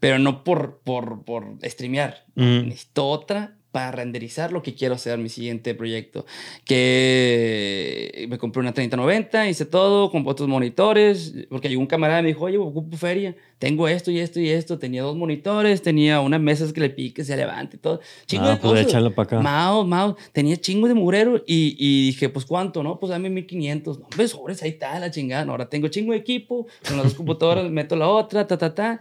[0.00, 2.24] Pero no por, por, por streamear.
[2.34, 6.26] Necesito otra para renderizar lo que quiero hacer mi siguiente proyecto.
[6.64, 12.22] Que me compré una 3090, hice todo, compré otros monitores, porque llegó un camarada y
[12.24, 16.20] me dijo, oye, ocupo feria, tengo esto y esto y esto, tenía dos monitores, tenía
[16.20, 18.00] unas mesas que le pique, se levante y todo.
[18.26, 19.40] Chingo ah, de pues echarlo para acá.
[19.40, 22.82] Mao, mao, tenía chingo de murero y, y, dije, pues ¿cuánto?
[22.82, 24.00] No, pues dame 1500.
[24.00, 25.48] No, ves, sobres, ahí está la chingada.
[25.48, 29.00] ahora tengo chingo de equipo, con las dos computadoras meto la otra, ta, ta, ta.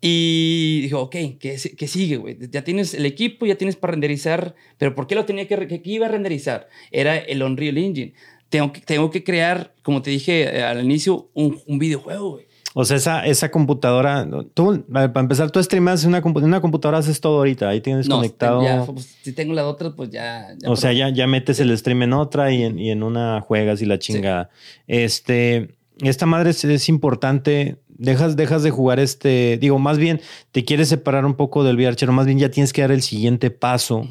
[0.00, 2.38] Y dijo, ok, ¿qué, qué sigue, güey?
[2.50, 5.80] Ya tienes el equipo, ya tienes para renderizar, pero ¿por qué lo tenía que, que,
[5.84, 6.68] iba a renderizar?
[6.90, 8.12] Era el Unreal Engine.
[8.50, 12.46] Tengo que, tengo que crear, como te dije eh, al inicio, un, un videojuego, güey.
[12.78, 17.38] O sea, esa, esa computadora, tú, para empezar, tú streamas una, una computadora, haces todo
[17.38, 18.62] ahorita, ahí tienes conectado.
[18.62, 20.54] Ya, pues, si tengo la otra, pues ya.
[20.66, 23.80] o sea, ya, ya metes el stream en otra y en, y en una juegas
[23.80, 24.50] y la chinga.
[24.86, 25.70] Este,
[26.02, 30.20] esta madre es, es importante dejas, dejas de jugar este, digo, más bien
[30.52, 33.50] te quieres separar un poco del VRChero, más bien ya tienes que dar el siguiente
[33.50, 34.08] paso.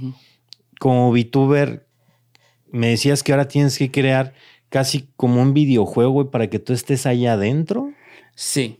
[0.79, 1.87] Como VTuber,
[2.71, 4.33] me decías que ahora tienes que crear
[4.69, 7.93] casi como un videojuego, para que tú estés ahí adentro.
[8.35, 8.79] Sí,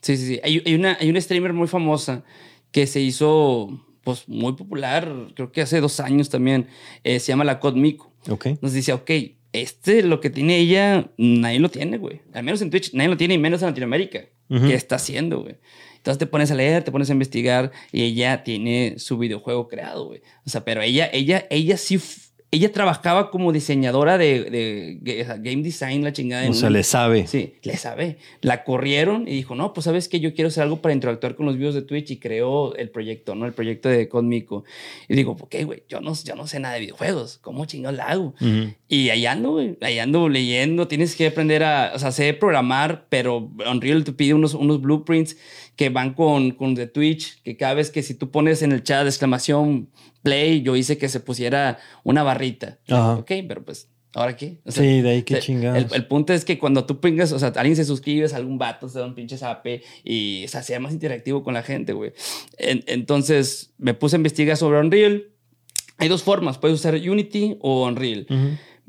[0.00, 0.26] sí, sí.
[0.26, 0.40] sí.
[0.44, 2.22] Hay, hay, una, hay una streamer muy famosa
[2.70, 3.68] que se hizo
[4.04, 6.66] pues muy popular, creo que hace dos años también,
[7.04, 8.12] eh, se llama la Codmico.
[8.28, 8.48] Ok.
[8.60, 9.10] Nos dice, ok,
[9.52, 12.20] este, lo que tiene ella, nadie lo tiene, güey.
[12.32, 14.24] Al menos en Twitch, nadie lo tiene, y menos en Latinoamérica.
[14.60, 15.56] ¿Qué está haciendo, güey?
[15.96, 20.06] Entonces te pones a leer, te pones a investigar y ella tiene su videojuego creado,
[20.06, 20.20] güey.
[20.44, 21.98] O sea, pero ella, ella, ella sí
[22.54, 24.98] ella trabajaba como diseñadora de,
[25.40, 26.48] game design, la chingada.
[26.50, 27.26] O sea, le sabe.
[27.26, 28.18] Sí, le sabe.
[28.42, 31.46] La corrieron y dijo, no, pues sabes que yo quiero hacer algo para interactuar con
[31.46, 33.46] los videos de Twitch y creó el proyecto, ¿no?
[33.46, 34.64] El proyecto de Cosmico.
[35.08, 38.04] Y digo, ok, güey, yo no, yo no sé nada de videojuegos, ¿cómo chingados la
[38.04, 38.34] hago?
[38.86, 43.06] Y ahí ando, güey, ahí ando leyendo, tienes que aprender a, o sea, sé programar,
[43.08, 45.38] pero Unreal te pide unos, unos blueprints
[45.82, 48.84] que van con, con de Twitch, que cada vez que si tú pones en el
[48.84, 49.88] chat exclamación
[50.22, 52.78] play, yo hice que se pusiera una barrita.
[52.88, 54.60] Ok, pero pues, ¿ahora qué?
[54.68, 55.92] sí, de ahí qué chingados.
[55.92, 59.00] El, punto es que cuando tú pingas, o sea, alguien se suscribe, algún vato, se
[59.00, 62.12] da un pinche zape y o sea, sea más interactivo con la gente, güey.
[62.58, 65.24] entonces me puse a investigar sobre Unreal.
[65.98, 68.28] Hay dos formas, puedes usar Unity o Unreal.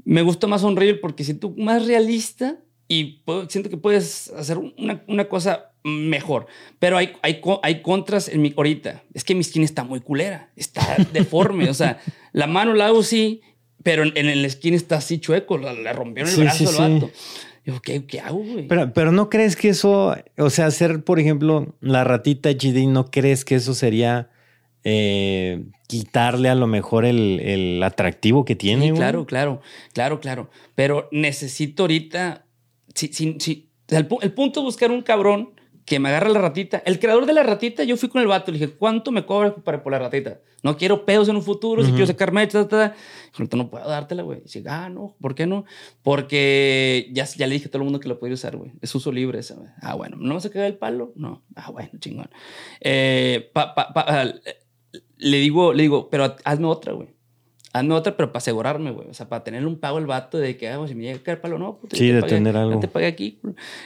[0.05, 5.03] Me gustó más Unreal porque si tú más realista y siento que puedes hacer una,
[5.07, 6.47] una cosa mejor.
[6.79, 9.03] Pero hay, hay, hay contras en mi ahorita.
[9.13, 11.69] Es que mi skin está muy culera, está deforme.
[11.69, 11.99] o sea,
[12.33, 13.41] la mano la hago sí,
[13.83, 17.11] pero en, el skin está así chueco, le rompieron el brazo al vato.
[17.65, 18.67] Yo, ¿qué, ¿qué, hago, güey?
[18.67, 23.09] Pero, pero no crees que eso, o sea, hacer, por ejemplo, la ratita HD, ¿no
[23.09, 24.29] crees que eso sería
[24.83, 28.87] eh, quitarle a lo mejor el, el atractivo que tiene?
[28.87, 29.61] Sí, claro, claro,
[29.93, 30.49] claro, claro.
[30.75, 32.42] Pero necesito ahorita,
[32.93, 33.69] sí, sí, sí.
[33.89, 35.53] el, el punto es buscar un cabrón
[35.85, 36.81] que me agarra la ratita.
[36.85, 39.25] El creador de la ratita, yo fui con el vato y le dije, ¿cuánto me
[39.25, 40.39] cobras por la ratita?
[40.61, 42.65] No quiero pedos en un futuro, si quiero sacar mecha,
[43.51, 44.41] no puedo dártela, güey.
[44.41, 45.65] Dice, ah, no, ¿por qué no?
[46.01, 48.71] Porque ya, ya le dije a todo el mundo que lo podía usar, güey.
[48.81, 49.69] Es uso libre esa, güey.
[49.81, 51.11] Ah, bueno, ¿no vas a cagar el palo?
[51.15, 51.43] No.
[51.55, 52.29] Ah, bueno, chingón.
[52.79, 53.51] Eh,
[55.17, 57.12] le digo, le digo, pero hazme otra, güey
[57.73, 59.09] hazme otra, pero para asegurarme, güey.
[59.09, 61.23] O sea, para tener un pago el vato de que, ah, si me llega a
[61.23, 61.97] caer palo, no, puta.
[61.97, 62.75] Sí, de tener algo.
[62.75, 63.39] Ya te pagué aquí.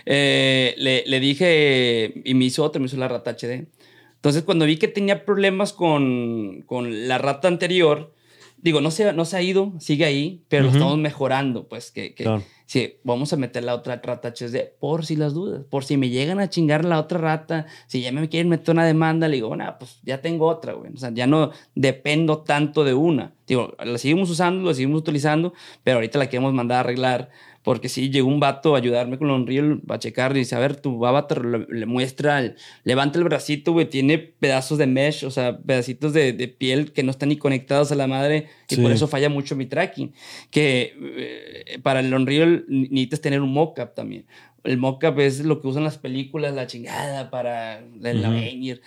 [0.05, 3.67] Eh, le, le, dije, y me hizo otra, me hizo la rata HD.
[4.15, 8.13] Entonces, cuando vi que tenía problemas con, con la rata anterior,
[8.57, 12.13] digo, no se, no se ha ido, sigue ahí, pero lo estamos mejorando, pues, que,
[12.13, 15.97] que sí, vamos a meter la otra rata HD por si las dudas, por si
[15.97, 19.35] me llegan a chingar la otra rata, si ya me quieren meter una demanda, le
[19.35, 23.33] digo, bueno, pues ya tengo otra, güey, o sea, ya no dependo tanto de una.
[23.47, 27.29] Digo, la seguimos usando, la seguimos utilizando, pero ahorita la queremos mandar a arreglar
[27.67, 30.59] porque si llegó un vato a ayudarme con Unreal, va a checar y dice, a
[30.59, 35.57] ver, tu avatar le, muestra, levanta el bracito, güey, tiene pedazos de mesh, o sea,
[35.57, 39.27] pedacitos de, piel que no están ni conectados a la madre y por eso falla
[39.27, 40.13] mucho mi tracking.
[40.49, 44.25] Que eh, para el Unreal necesitas tener un mockup también.
[44.63, 48.79] El mockup es lo que usan las películas, la chingada para el uh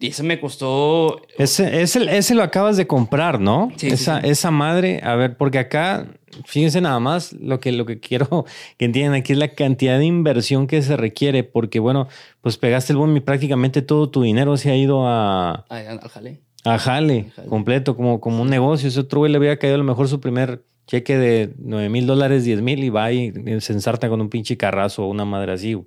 [0.00, 1.22] y eso me costó.
[1.38, 3.72] Ese, ese, ese, lo acabas de comprar, ¿no?
[3.76, 6.06] Sí, esa, esa madre, a ver, porque acá,
[6.44, 8.44] fíjense nada más, lo que, lo que quiero
[8.78, 12.08] que entiendan aquí es la cantidad de inversión que se requiere, porque bueno,
[12.40, 15.64] pues pegaste el boom y prácticamente todo tu dinero se ha ido a.
[15.68, 16.40] Al jale.
[16.64, 18.88] A jale, completo, como, como un negocio.
[18.88, 22.06] Ese otro güey le había caído a lo mejor su primer cheque de 9 mil
[22.06, 25.52] dólares, 10 mil y va y se ensarta con un pinche carrazo o una madre
[25.52, 25.78] así.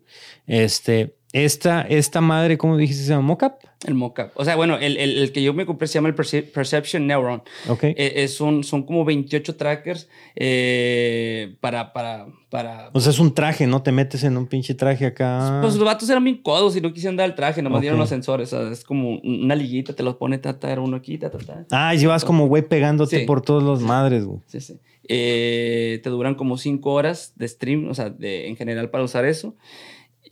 [0.47, 3.04] Este, esta, esta madre, ¿cómo dijiste?
[3.04, 3.54] ¿Se llama Mockup?
[3.86, 4.32] El Mockup.
[4.36, 7.41] O sea, bueno, el, el, que yo me compré se llama el Perception Neuron.
[7.67, 7.84] Ok.
[7.84, 12.89] Eh, son, son como 28 trackers eh, para, para, para...
[12.94, 13.82] O sea, es un traje, ¿no?
[13.82, 15.60] Te metes en un pinche traje acá.
[15.62, 18.10] Pues los vatos eran bien codos y no quisieron dar el traje, nomás dieron los
[18.10, 18.54] sensores.
[18.54, 21.65] O sea, es como una liguita, te los pone, tata, era uno aquí, tata, tata.
[21.72, 24.41] Ah, y vas como güey pegándote por todos los madres, güey.
[24.48, 24.80] Sí, sí.
[25.08, 29.26] Eh, te duran como 5 horas de stream, o sea, de, en general para usar
[29.26, 29.56] eso.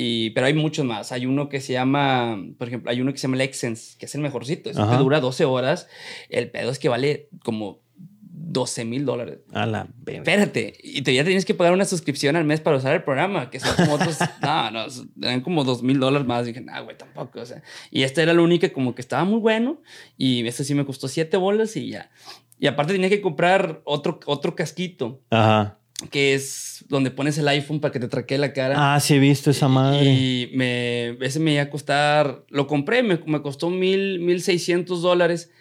[0.02, 1.12] Y, pero hay muchos más.
[1.12, 4.06] Hay uno que se llama, por ejemplo, hay uno que se llama el Excense, que
[4.06, 4.70] es el mejorcito.
[4.70, 5.90] Este dura 12 horas.
[6.30, 9.40] El pedo es que vale como 12 mil dólares.
[9.52, 10.74] A la Espérate.
[10.82, 13.60] Y te, ya tienes que pagar una suscripción al mes para usar el programa, que
[13.60, 14.20] son como otros.
[14.42, 14.86] no, no,
[15.22, 16.46] eran como 2 mil dólares más.
[16.46, 17.42] Y dije, no, güey, tampoco.
[17.42, 19.82] O sea, y este era lo único como que estaba muy bueno.
[20.16, 22.10] Y este sí me costó 7 bolas y ya.
[22.58, 25.20] Y aparte tenía que comprar otro, otro casquito.
[25.30, 25.76] Ajá
[26.08, 28.96] que es donde pones el iPhone para que te traquee la cara.
[28.96, 30.04] Ah, sí he visto esa madre.
[30.04, 35.04] Y me, ese me iba a costar, lo compré, me, me costó mil, mil seiscientos
[35.04, 35.52] dólares,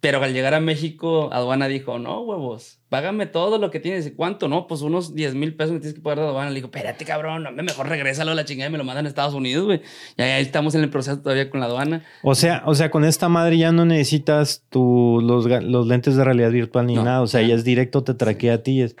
[0.00, 4.12] pero al llegar a México, aduana dijo, no, huevos, págame todo lo que tienes.
[4.14, 4.46] ¿Cuánto?
[4.46, 6.50] No, pues unos 10 mil pesos me tienes que pagar de aduana.
[6.50, 9.08] Le digo, espérate, cabrón, no, mejor regrésalo a la chingada y me lo mandan a
[9.08, 9.80] Estados Unidos, güey.
[10.16, 12.04] Y ahí estamos en el proceso todavía con la aduana.
[12.22, 16.22] O sea, o sea, con esta madre ya no necesitas tu, los, los lentes de
[16.22, 17.22] realidad virtual ni nada.
[17.22, 18.82] O sea, ya es directo, te traquea a ti.
[18.82, 18.94] Es...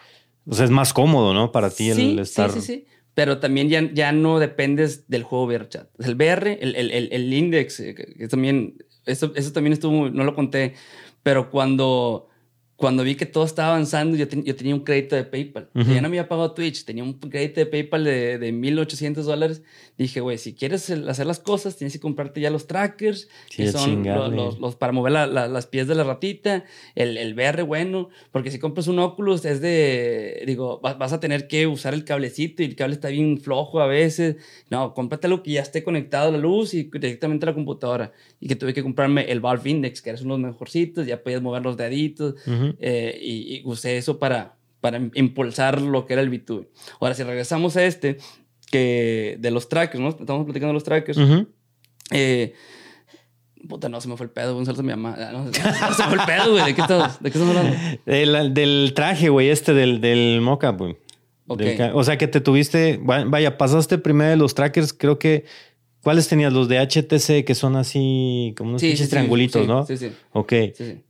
[0.48, 1.52] O sea, es más cómodo, ¿no?
[1.52, 2.50] Para ti el estar.
[2.50, 2.86] Sí, sí, sí.
[3.14, 5.88] pero también ya, ya no dependes del juego VRChat.
[6.00, 10.34] El VR, el, el, el, index, eh, que también, eso, eso también estuvo, no lo
[10.34, 10.74] conté,
[11.22, 12.27] pero cuando
[12.78, 15.68] cuando vi que todo estaba avanzando, yo, yo tenía un crédito de PayPal.
[15.74, 19.62] Ya no me había pagado Twitch, tenía un crédito de PayPal de, de 1.800 dólares.
[19.96, 24.04] Dije, güey, si quieres hacer las cosas, tienes que comprarte ya los trackers, que son
[24.04, 28.60] los, los, para mover las pies de la ratita, el, el VR bueno, porque si
[28.60, 32.76] compras un Oculus es de, digo, vas, a tener que usar el cablecito y el
[32.76, 34.36] cable está bien flojo a veces.
[34.70, 38.12] No, cómprate algo que ya esté conectado a la luz y directamente a la computadora.
[38.38, 41.20] Y que tuve que comprarme el Valve Index, que es uno de los mejorcitos, ya
[41.20, 42.36] podías mover los deditos.
[42.80, 46.68] Eh, y, usé eso para, para impulsar lo que era el VTube.
[47.00, 48.18] Ahora, si regresamos a este,
[48.70, 50.10] que de los trackers, ¿no?
[50.10, 51.18] Estamos platicando de los trackers.
[52.10, 52.54] eh,
[53.68, 55.16] puta, no, se me fue el pedo, un saludo a mi mamá.
[55.18, 56.64] Ah, no, se me fue el pedo, güey.
[56.64, 58.54] ¿De qué estás, de qué estás hablando?
[58.54, 60.96] del traje, güey, este del, del mocha, güey.
[61.46, 65.44] o sea que te tuviste, vaya, pasaste primero de los trackers, creo que
[66.02, 66.52] ¿Cuáles tenías?
[66.52, 69.84] Los de HTC, que son así como unos pinches triangulitos, ¿no?
[69.84, 70.10] Sí, sí.
[70.32, 70.52] Ok.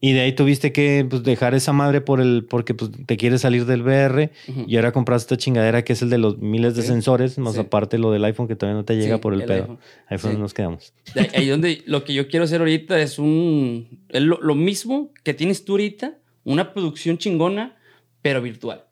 [0.01, 3.43] Y de ahí tuviste que pues, dejar esa madre por el, porque pues, te quieres
[3.43, 4.31] salir del VR
[4.67, 7.99] y ahora compraste esta chingadera que es el de los miles de sensores, más aparte
[7.99, 9.79] lo del iPhone que todavía no te llega por el, pedo.
[10.07, 10.95] Ahí fue donde nos quedamos.
[11.35, 14.01] Ahí donde lo que yo quiero hacer ahorita es un.
[14.09, 17.77] lo, lo mismo que tienes tú ahorita, una producción chingona,
[18.23, 18.88] pero virtual.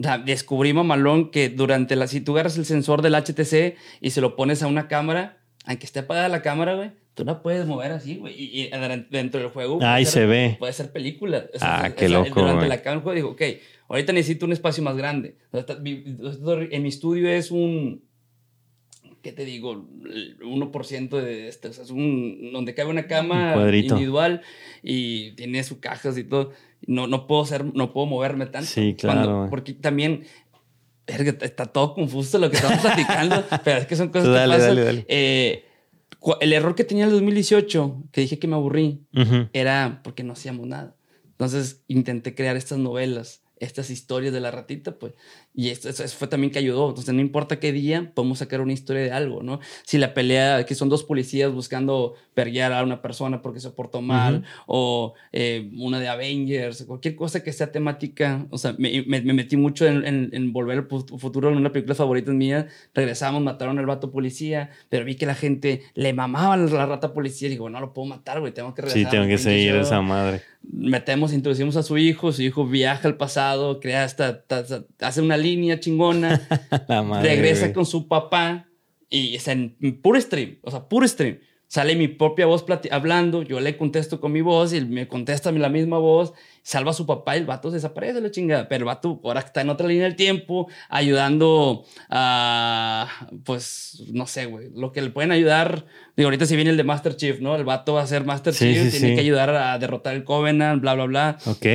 [0.00, 2.06] O sea, descubrimos malón que durante la.
[2.06, 5.84] Si tú agarras el sensor del HTC y se lo pones a una cámara, aunque
[5.84, 8.34] esté apagada la cámara, güey, tú la puedes mover así, güey.
[8.38, 8.70] Y,
[9.10, 9.78] dentro del juego.
[9.82, 10.56] Ahí se ve.
[10.58, 11.44] Puede ser película.
[11.60, 12.40] ah, qué loco.
[12.40, 13.42] Durante la cámara, juego digo, ok,
[13.88, 15.36] ahorita necesito un espacio más grande.
[15.52, 18.02] En mi estudio es un.
[19.22, 19.74] ¿Qué te digo?
[19.74, 21.68] 1% de esto.
[21.68, 22.50] O sea, es un.
[22.52, 24.42] Donde cabe una cama individual
[24.82, 26.52] y tiene sus cajas y todo
[26.86, 28.68] no, no puedo ser, no puedo moverme tanto.
[28.68, 29.46] Sí, claro.
[29.50, 30.24] porque también
[31.06, 34.60] está todo confuso lo que estamos platicando, pero es que son cosas que pasan.
[34.60, 35.04] Dale, dale.
[35.08, 35.64] Eh,
[36.40, 39.02] el error que tenía en el 2018, que dije que me aburrí,
[39.52, 40.96] era porque no hacíamos nada.
[41.24, 45.14] Entonces intenté crear estas novelas, estas historias de la ratita, pues,
[45.60, 46.88] y eso, fue también que ayudó.
[46.88, 49.60] Entonces, no importa qué día, podemos sacar una historia de algo, ¿no?
[49.84, 54.00] Si la pelea, que son dos policías buscando perguear a una persona porque se portó
[54.00, 58.46] mal, o eh, una de Avengers, cualquier cosa que sea temática.
[58.48, 62.32] O sea, me, me, metí mucho en, en, Volver al Futuro, en una película favorita
[62.32, 62.68] mía.
[62.94, 67.48] Regresamos, mataron al vato policía, pero vi que la gente le mamaba la rata policía.
[67.48, 69.10] Y digo, no lo puedo matar, güey, tengo que regresar.
[69.10, 70.40] Sí, tengo que seguir esa madre.
[70.62, 74.44] Metemos, introducimos a su hijo, su hijo viaja al pasado, crea hasta,
[75.00, 75.49] hace una línea
[75.80, 76.40] chingona,
[77.22, 78.68] regresa con su papá
[79.08, 81.38] y es en puro stream, o sea, puro stream.
[81.70, 85.52] Sale mi propia voz hablando, yo le contesto con mi voz y él me contesta
[85.52, 86.32] la misma voz,
[86.64, 88.68] salva a su papá y el vato desaparece la chingada.
[88.68, 93.08] Pero el vato ahora está en otra línea del tiempo, ayudando a,
[93.44, 95.86] pues, no sé, güey, lo que le pueden ayudar.
[96.16, 97.54] Digo, ahorita si viene el de Master Chief, ¿no?
[97.54, 100.94] El vato va a ser Master Chief, tiene que ayudar a derrotar el Covenant, bla,
[100.94, 101.38] bla, bla.
[101.46, 101.66] Ok.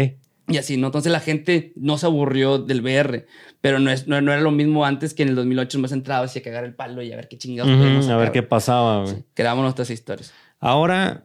[0.48, 0.88] Y así, ¿no?
[0.88, 3.26] Entonces la gente no se aburrió del VR,
[3.66, 6.38] pero no, es, no, era lo mismo antes que en el 2008 más entraba así
[6.38, 9.24] a cagar el palo y a ver qué chingados A ver qué pasaba, güey.
[9.34, 10.32] creamos nuestras historias.
[10.60, 11.24] Ahora,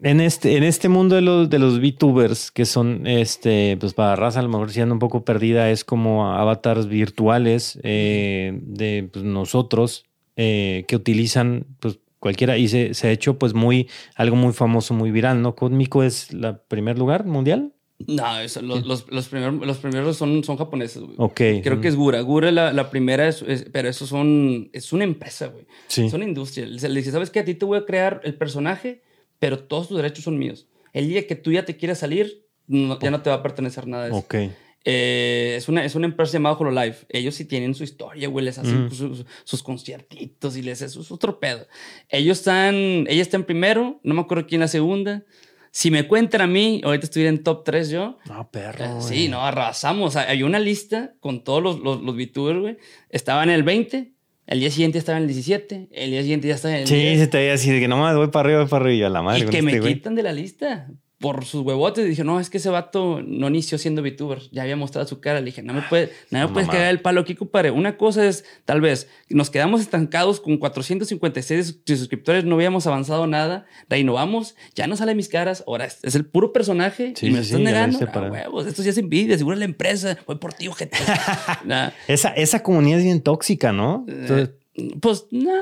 [0.00, 4.14] en este, en este mundo de los, de los VTubers, que son, este, pues para
[4.14, 9.24] raza a lo mejor siendo un poco perdida, es como avatars virtuales eh, de pues,
[9.24, 10.04] nosotros
[10.36, 14.94] eh, que utilizan, pues cualquiera, y se, se, ha hecho pues muy, algo muy famoso,
[14.94, 15.56] muy viral, ¿no?
[15.56, 17.73] Cósmico es el primer lugar mundial.
[18.06, 21.14] No, eso, los, los, los, primeros, los primeros son, son japoneses, güey.
[21.18, 21.40] Ok.
[21.62, 22.20] Creo que es Gura.
[22.20, 25.66] Gura la, la primera, es, pero eso son, es una empresa, güey.
[25.88, 26.06] Sí.
[26.06, 26.66] Es una industria.
[26.66, 27.40] Le dice, ¿sabes qué?
[27.40, 29.02] A ti te voy a crear el personaje,
[29.38, 30.66] pero todos tus derechos son míos.
[30.92, 34.04] El día que tú ya te quieras salir, ya no te va a pertenecer nada
[34.04, 34.18] de eso.
[34.18, 34.34] Ok.
[34.86, 36.96] Eh, es, una, es una empresa llamada HoloLive.
[37.08, 38.44] Ellos sí tienen su historia, güey.
[38.44, 38.90] Les hacen mm.
[38.90, 41.66] sus, sus, conciertitos y les es otro pedo.
[42.10, 42.74] Ellos están,
[43.08, 45.24] ella está en primero, no me acuerdo quién la segunda.
[45.76, 48.16] Si me cuentan a mí, ahorita estuviera en top 3 yo.
[48.28, 48.84] No, perro.
[48.84, 50.14] Eh, sí, no, arrasamos.
[50.14, 52.76] Hay una lista con todos los, los, los VTubers, güey.
[53.10, 54.12] Estaba en el 20,
[54.46, 57.18] el día siguiente estaba en el 17, el día siguiente ya estaba en el Sí,
[57.18, 59.22] se te veía así de que no más voy para arriba, voy para arriba, la
[59.22, 59.46] madre.
[59.46, 60.86] Y que me este quitan de la lista
[61.24, 64.76] por sus huevotes, dije, no, es que ese vato no inició siendo VTuber, ya había
[64.76, 65.38] mostrado su cara.
[65.40, 67.70] Le dije, no me, puede, no me puedes cagar el palo aquí, compadre.
[67.70, 73.64] Una cosa es, tal vez, nos quedamos estancados con 456 suscriptores, no habíamos avanzado nada,
[73.88, 78.00] reinnovamos, ya no sale mis caras, ahora es, el puro personaje y me estás negando.
[78.12, 80.98] Ah, huevos, esto ya es envidia, seguro la empresa, voy por ti, ojete.
[82.06, 84.04] esa, esa comunidad es bien tóxica, ¿no?
[84.08, 84.48] Eh,
[85.00, 85.52] pues, no,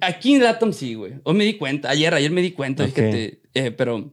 [0.00, 1.12] aquí en Latam sí, güey.
[1.22, 4.12] Hoy me di cuenta, ayer, ayer me di cuenta, fíjate, eh, pero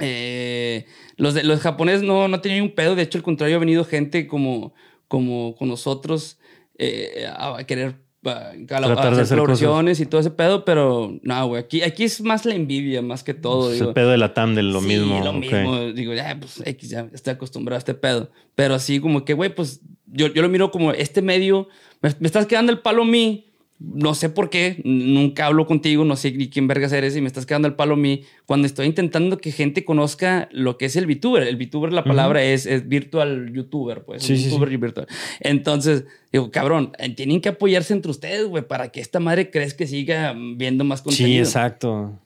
[0.00, 0.86] eh,
[1.16, 3.84] los, de, los japoneses no, no tenían un pedo, de hecho, al contrario, ha venido
[3.84, 4.74] gente como,
[5.08, 6.38] como con nosotros.
[6.78, 12.04] eh, a querer a, hacer, colaboraciones y todo ese pedo, pero no, güey, aquí, aquí
[12.04, 13.72] es más la envidia, más que todo.
[13.72, 15.24] Ese pedo de la TAM de lo sí, mismo.
[15.24, 15.92] lo mismo.
[15.92, 18.30] Digo, ya, pues X, ya estoy acostumbrado a este pedo.
[18.54, 21.68] Pero así como que, güey, pues yo, yo lo miro como este medio,
[22.02, 23.49] me, me estás quedando el palo a mí
[23.80, 27.28] no sé por qué, nunca hablo contigo, no sé ni quién vergas eres y me
[27.28, 30.96] estás quedando el palo a mí cuando estoy intentando que gente conozca lo que es
[30.96, 31.44] el VTuber.
[31.44, 34.22] El VTuber, la palabra es, es virtual YouTuber, pues.
[34.22, 35.06] Sí, YouTuber y virtual.
[35.40, 39.72] Entonces, digo, cabrón, eh, tienen que apoyarse entre ustedes, güey, para que esta madre crees
[39.72, 41.28] que siga viendo más contenido.
[41.28, 42.18] Sí, exacto.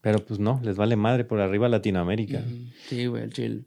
[0.00, 2.42] Pero pues no, les vale madre por arriba Latinoamérica.
[2.88, 3.66] Sí, güey, el chill.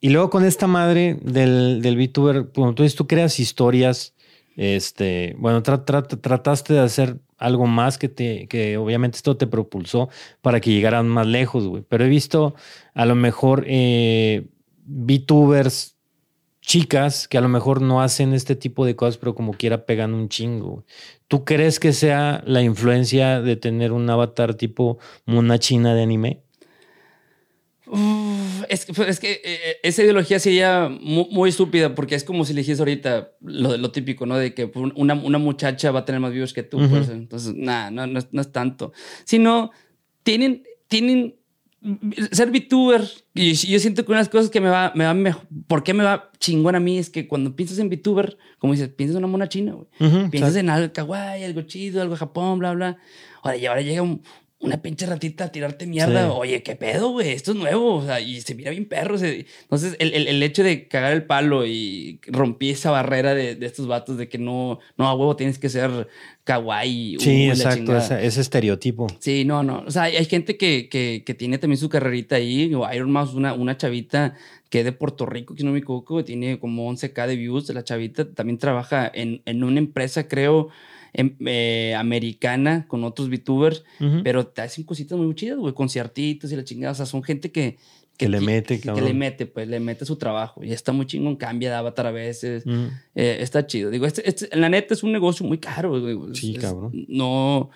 [0.00, 4.14] Y luego con esta madre del, del VTuber, pues, entonces tú creas historias
[4.58, 10.08] este, bueno, trataste de hacer algo más que te, que obviamente esto te propulsó
[10.42, 11.84] para que llegaran más lejos, güey.
[11.88, 12.56] Pero he visto
[12.92, 14.48] a lo mejor eh,
[14.84, 15.96] VTubers
[16.60, 20.12] chicas que a lo mejor no hacen este tipo de cosas, pero como quiera pegan
[20.12, 20.84] un chingo.
[21.28, 26.42] ¿Tú crees que sea la influencia de tener un avatar tipo una china de anime?
[28.68, 32.52] Es, pues, es, que eh, eh, esa ideología sería muy, estúpida porque es como si
[32.52, 34.36] le dijese ahorita lo, lo típico, ¿no?
[34.36, 36.78] De que pues, una, una, muchacha va a tener más views que tú.
[36.88, 38.92] pues, entonces, nada, no, no, no, es tanto.
[39.24, 39.70] Sino,
[40.22, 41.36] tienen, tienen
[42.32, 43.08] ser VTuber.
[43.34, 45.42] Y yo siento que una de las cosas que me va, me va mejor.
[45.66, 46.98] ¿Por qué me va chingón a mí?
[46.98, 50.30] Es que cuando piensas en VTuber, como dices, piensas en una mona china, güey.
[50.30, 52.98] piensas en algo kawaii, algo chido, algo Japón, bla, bla.
[53.42, 54.22] Ahora, y ahora llega un,
[54.60, 56.32] una pinche ratita a tirarte mierda.
[56.32, 57.30] Oye, ¿qué pedo, güey?
[57.30, 57.96] Esto es nuevo.
[57.96, 59.16] O sea, y se mira bien perro.
[59.16, 63.66] Entonces, el, el, el, hecho de cagar el palo y rompí esa barrera de, de,
[63.66, 66.08] estos vatos de que no, no, a huevo tienes que ser
[66.42, 67.18] kawaii.
[67.20, 67.96] Sí, exacto.
[67.96, 69.06] Ese, estereotipo.
[69.20, 69.84] Sí, no, no.
[69.86, 72.74] O sea, hay, gente que, que, que, tiene también su carrerita ahí.
[72.74, 74.34] O Iron Mouse, una, una chavita
[74.70, 77.72] que es de Puerto Rico, que no me equivoco, tiene como 11k de views.
[77.72, 80.70] La chavita también trabaja en, en una empresa, creo
[81.12, 83.84] eh, americana con otros VTubers,
[84.22, 86.92] pero te hacen cositas muy chidas, güey, conciertitos y la chingada.
[86.92, 87.78] O sea, son gente que.
[88.16, 90.64] Que, le mete, que, que le mete, pues le mete su trabajo.
[90.64, 92.64] Y está muy chingón, cambia de avatar a veces.
[93.14, 93.90] Eh, está chido.
[93.90, 96.34] Digo, este, este, la neta es un negocio muy caro, güey.
[96.34, 96.90] Sí, cabrón.
[97.06, 97.70] No,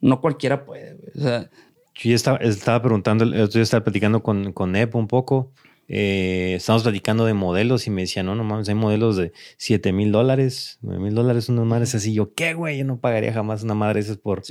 [0.00, 1.10] no cualquiera puede, güey.
[1.16, 1.50] O sea.
[1.96, 5.52] Yo estaba, estaba preguntando, estoy estaba platicando con, con Ep un poco
[5.90, 9.92] eh, estamos platicando de modelos y me decía, no, no mames, hay modelos de 7
[9.92, 12.12] mil dólares, 9 mil dólares, unas madres así.
[12.12, 12.76] Yo, ¿qué, güey?
[12.76, 14.42] Yo no pagaría jamás una madre esas por,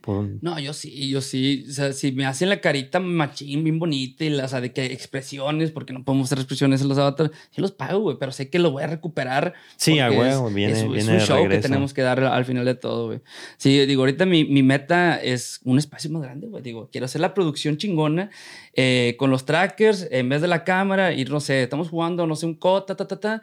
[0.00, 1.66] por No, yo sí, yo sí.
[1.68, 4.72] O sea, si me hacen la carita machín, bien bonita, y la, o sea, de
[4.72, 8.32] que expresiones, porque no podemos hacer expresiones en los avatars, yo los pago, güey, pero
[8.32, 9.52] sé que lo voy a recuperar.
[9.76, 12.64] Sí, a huevo, viene, es, viene es un show que tenemos que dar al final
[12.64, 13.20] de todo, güey.
[13.58, 16.62] Sí, digo, ahorita mi, mi meta es un espacio más grande, güey.
[16.62, 18.30] Digo, quiero hacer la producción chingona
[18.74, 22.36] eh, con los trackers, en vez de la cámara, y no sé, estamos jugando, no
[22.36, 23.42] sé, un co, ta, ta, ta, ta.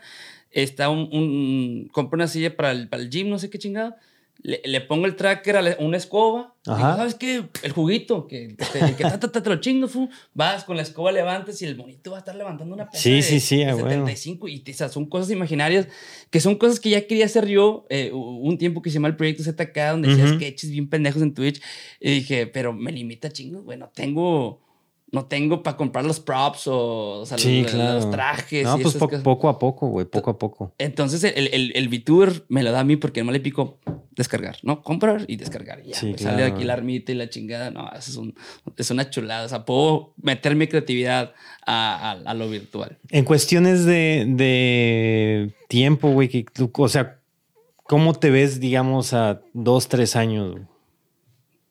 [0.52, 3.98] Está un, un compré una silla para el, para el gym, no sé qué chingada.
[4.42, 6.54] Le, le, pongo el tracker a una escoba.
[6.68, 6.98] Ajá.
[6.98, 7.46] ¿Sabes qué?
[7.64, 10.08] El juguito, que, que, que ta, ta, ta, te lo chingo, fu.
[10.34, 13.14] vas con la escoba, levantas y el monito va a estar levantando una pesa sí,
[13.14, 14.42] de, sí, sí, de 75.
[14.42, 14.62] Bueno.
[14.66, 15.88] Y o sea, son cosas imaginarias
[16.30, 17.88] que son cosas que ya quería hacer yo.
[17.90, 20.24] Eh, un tiempo que se llama el proyecto ZK, donde uh -huh.
[20.24, 21.62] hacía sketches bien pendejos en Twitch.
[22.00, 23.64] Y dije, pero me limita chingos.
[23.64, 24.65] Bueno, tengo
[25.12, 27.94] no tengo para comprar los props o, o sea, sí, los, claro.
[27.96, 28.64] los, trajes.
[28.64, 30.74] No, pues po poco a poco, güey, poco a poco.
[30.78, 33.80] Entonces el, el, el VTuber me lo da a mí porque no le pico
[34.16, 34.82] descargar, ¿no?
[34.82, 35.82] Comprar y descargar.
[35.86, 36.38] Y ya, sí, pues, claro.
[36.38, 37.72] sale aquí la armita y la chingada.
[37.72, 38.36] No, eso es, un,
[38.78, 39.46] es una chulada.
[39.46, 41.34] O sea, puedo meter mi creatividad
[41.66, 42.98] a, a, a lo virtual.
[43.10, 47.20] En cuestiones de, de tiempo, güey, o sea,
[47.84, 50.56] ¿cómo te ves, digamos, a dos, tres años?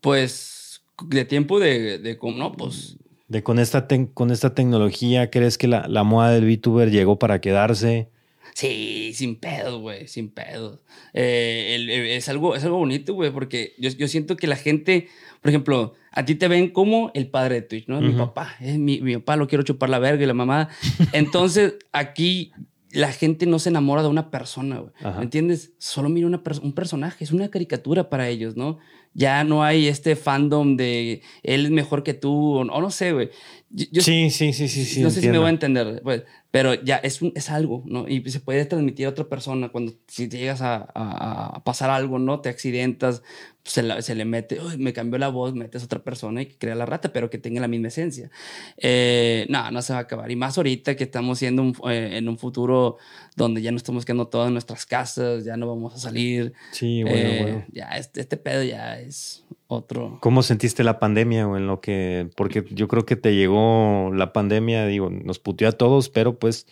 [0.01, 2.99] Pues de tiempo de, de, de no, pues
[3.35, 7.41] de con esta, con esta tecnología, ¿crees que la, la moda del VTuber llegó para
[7.41, 8.09] quedarse?
[8.55, 10.79] Sí, sin pedos, güey, sin pedos.
[11.13, 14.55] Eh, el, el, es, algo, es algo bonito, güey, porque yo, yo, siento que la
[14.55, 15.09] gente,
[15.43, 17.99] por ejemplo, a ti te ven como el padre de Twitch, ¿no?
[17.99, 18.13] Uh -huh.
[18.13, 20.69] Mi papá, es mi, mi papá lo quiero chupar la verga y la mamá.
[21.13, 22.53] Entonces, aquí
[22.93, 24.93] la gente no se enamora de una persona, güey.
[25.17, 25.73] ¿Me entiendes?
[25.79, 28.79] Solo mira una per un personaje, es una caricatura para ellos, ¿no?
[29.15, 33.31] Ya no hay este fandom de él es mejor que tú, o, no sé, güey.
[33.75, 35.03] Sí, sí, sí, sí, sí.
[35.03, 38.09] No sé si me voy a entender, pues, pero ya es, un, es algo, ¿no?
[38.09, 41.91] Y se puede transmitir a otra persona cuando si te llegas a, a, a pasar
[41.91, 42.41] algo, ¿no?
[42.41, 43.23] Te accidentas,
[43.65, 46.47] se, la, se le mete, Uy, me cambió la voz, metes a otra persona y
[46.47, 48.31] crea la rata, pero que tenga la misma esencia.
[48.77, 50.31] Eh, no, no se va a acabar.
[50.31, 52.99] Y más ahorita que estamos siendo un, eh, en un futuro
[53.37, 56.53] donde ya no estamos quedando todas en nuestras casas, ya no vamos a salir.
[56.73, 57.65] Sí, bueno, eh, bueno.
[57.73, 60.19] Ya este, este pedo ya es otro.
[60.21, 64.35] ¿Cómo sentiste la pandemia o en lo que, porque yo creo que te llegó la
[64.35, 66.67] pandemia, digo, nos puteó a todos, pero pues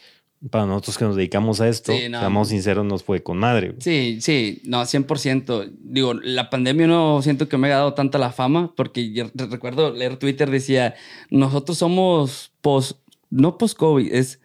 [0.51, 3.75] para nosotros que nos dedicamos a esto, seamos sinceros, nos fue con madre.
[3.79, 5.73] Sí, sí, no, 100%.
[5.81, 9.93] Digo, la pandemia no siento que me haya dado tanta la fama, porque yo recuerdo
[9.93, 10.95] leer Twitter, decía,
[11.31, 12.99] nosotros somos post,
[13.31, 14.41] no post-COVID, es,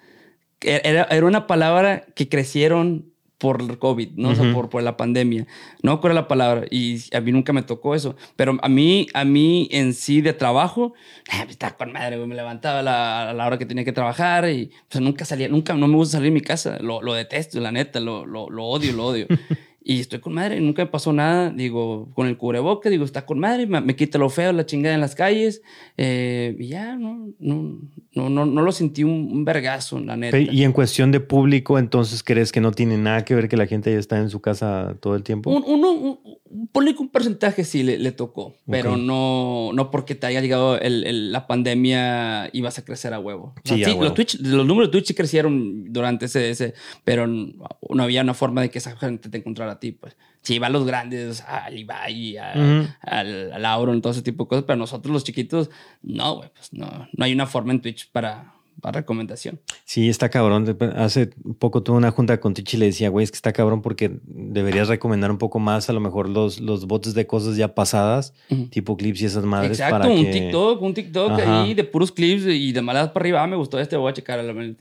[0.61, 4.29] era, era una palabra que crecieron por COVID, ¿no?
[4.29, 5.45] O sea, por, por, la pandemia.
[5.83, 8.15] No recuerdo la palabra y a mí nunca me tocó eso.
[8.35, 10.93] Pero a mí, a mí en sí de trabajo,
[11.33, 14.49] eh, estaba con madre, Me levantaba a la, a la, hora que tenía que trabajar
[14.49, 16.77] y pues, nunca salía, nunca, no me gusta salir de mi casa.
[16.79, 19.27] Lo, lo detesto, la neta, lo, lo, lo odio, lo odio.
[19.89, 21.49] Y estoy con madre, nunca me pasó nada.
[21.49, 24.99] Digo, con el cubreboca, digo, está con madre, me, quita lo feo, la chingada en
[24.99, 25.61] las calles.
[25.95, 27.79] Eh, y ya, no, no,
[28.13, 30.38] no, no, no lo sentí un, vergazo, la neta.
[30.38, 33.65] Y en cuestión de público, entonces, ¿crees que no tiene nada que ver que la
[33.65, 35.51] gente ya está en su casa todo el tiempo?
[35.51, 40.27] Un, uno, un, público, un porcentaje sí le, le tocó, pero no, no porque te
[40.27, 43.53] haya llegado el, la pandemia ibas a crecer a huevo.
[43.63, 46.73] sí, Los, Twitch, los números de Twitch crecieron durante ese, ese,
[47.05, 50.17] pero no había una forma de que esa gente te encontrara ti, pues.
[50.41, 54.63] Sí, va a los grandes, al Ibai, al, al, Auron, todo ese tipo de cosas,
[54.65, 55.69] pero nosotros los chiquitos,
[56.01, 59.59] no, güey, pues no, no hay una forma en Twitch para, para recomendación.
[59.86, 60.78] Sí, está cabrón.
[60.95, 61.28] Hace
[61.59, 64.19] poco tuve una junta con Twitch y le decía, güey, es que está cabrón porque
[64.23, 68.34] deberías recomendar un poco más a lo mejor los, los bots de cosas ya pasadas,
[68.69, 69.80] tipo clips y esas madres.
[69.80, 73.43] Exacto, un TikTok, un TikTok ahí de puros clips y de maladas para arriba.
[73.43, 74.38] Ah, me gustó este, voy a checar.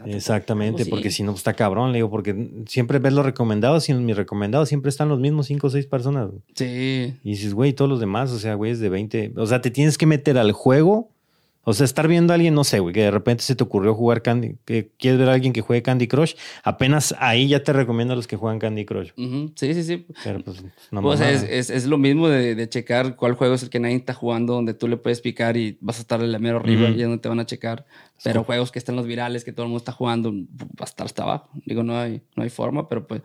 [0.07, 3.93] Exactamente, porque si no, pues está cabrón, le digo, porque siempre ves los recomendados y
[3.93, 6.31] en mis recomendados siempre están los mismos cinco o seis personas.
[6.55, 7.15] Sí.
[7.23, 9.33] Y dices, güey, todos los demás, o sea, güey, es de 20.
[9.37, 11.11] O sea, te tienes que meter al juego
[11.69, 13.93] o sea, estar viendo a alguien, no sé, güey, que de repente se te ocurrió
[13.93, 17.73] jugar Candy, que quieres ver a alguien que juegue Candy Crush, apenas ahí ya te
[17.73, 19.11] recomiendo a los que juegan Candy Crush.
[19.57, 20.07] Sí, sí, sí.
[20.23, 20.63] Pero pues,
[20.93, 23.81] no pues es, es, es, lo mismo de, de, checar cuál juego es el que
[23.81, 26.59] nadie está jugando, donde tú le puedes picar y vas a estar en la mero
[26.59, 27.85] arriba y es donde te van a checar.
[28.23, 31.05] Pero juegos que están los virales, que todo el mundo está jugando, va a estar
[31.05, 31.51] hasta abajo.
[31.65, 33.23] Digo, no hay, no hay forma, pero pues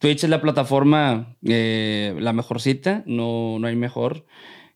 [0.00, 4.26] Twitch es la plataforma, eh, la mejorcita, no, no hay mejor.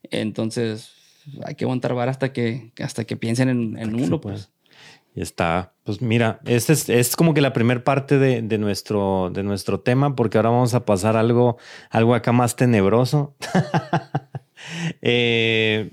[0.09, 1.02] Entonces,
[1.45, 4.49] hay que aguantar vara hasta que, hasta que piensen en, en uno, pues.
[5.15, 5.73] Y está.
[5.83, 9.79] Pues mira, este es, es como que la primera parte de, de, nuestro, de nuestro
[9.79, 11.57] tema, porque ahora vamos a pasar algo,
[11.89, 13.35] algo acá más tenebroso.
[15.01, 15.91] eh,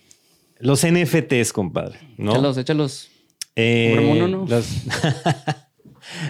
[0.58, 1.98] los NFTs, compadre.
[2.16, 2.32] ¿no?
[2.32, 3.10] Échalos, échalos.
[3.56, 4.46] Eh, ¿no?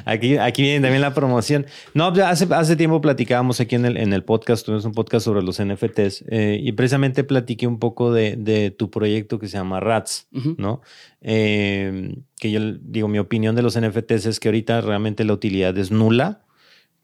[0.05, 1.67] Aquí, aquí viene también la promoción.
[1.95, 5.43] No, hace, hace tiempo platicábamos aquí en el, en el podcast, tuvimos un podcast sobre
[5.43, 9.81] los NFTs eh, y precisamente platiqué un poco de, de, tu proyecto que se llama
[9.81, 10.81] RATS, ¿no?
[11.21, 15.77] Eh, que yo digo, mi opinión de los NFTs es que ahorita realmente la utilidad
[15.77, 16.45] es nula,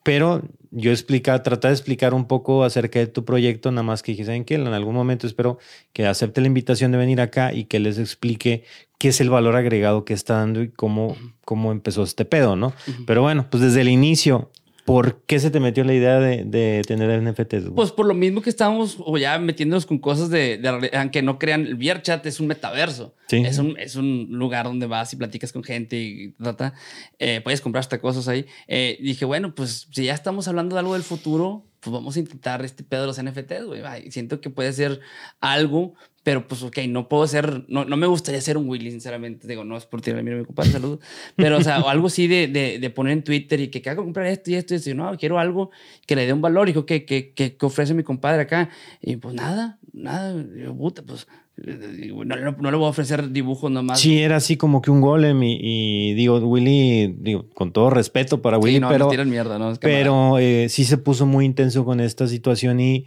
[0.07, 0.41] pero
[0.71, 4.25] yo explica, traté de explicar un poco acerca de tu proyecto, nada más que dije,
[4.25, 4.55] ¿saben qué?
[4.55, 5.59] En algún momento espero
[5.93, 8.63] que acepte la invitación de venir acá y que les explique
[8.99, 12.73] qué es el valor agregado que está dando y cómo, cómo empezó este pedo, ¿no?
[13.05, 14.53] Pero bueno, pues desde el inicio,
[14.87, 17.70] ¿Por qué se te metió la idea de, de tener NFTs?
[17.74, 20.61] Pues por lo mismo que estamos o ya metiéndonos con cosas de,
[20.95, 23.12] aunque no crean, el VRChat es un metaverso.
[23.28, 26.74] Es, un, es un lugar donde vas y platicas con gente y trata,
[27.18, 28.47] eh, puedes comprar hasta cosas ahí.
[28.68, 32.20] Eh, dije, bueno, pues si ya estamos hablando de algo del futuro, pues vamos a
[32.20, 33.82] intentar este pedo de los NFTs, güey.
[34.12, 35.01] Siento que puede ser
[35.41, 35.95] algo
[36.27, 39.47] pero pues, ok, no puedo ser, no, no me gustaría ser un Willy, sinceramente.
[39.47, 40.99] Digo, no es por tirarle a mi compadre, saludos.
[41.37, 44.03] Pero, o sea, o algo así de, de, de, poner en Twitter y que, haga
[44.03, 44.93] comprar esto y esto y esto.
[44.93, 45.70] no, quiero algo
[46.05, 46.68] que le dé un valor.
[46.68, 48.70] Hijo, que, que, que, ofrece mi compadre acá.
[49.01, 50.35] Y pues nada, nada.
[50.57, 51.29] Yo, puta, pues
[51.64, 54.01] no, no, le voy a ofrecer dibujos nomás.
[54.01, 58.59] Sí, era así como que un golem y, digo, Willy, digo, con todo respeto para
[58.59, 59.74] Willy, pero, mierda, ¿no?
[59.81, 63.07] pero eh, sí se puso muy intenso con esta situación y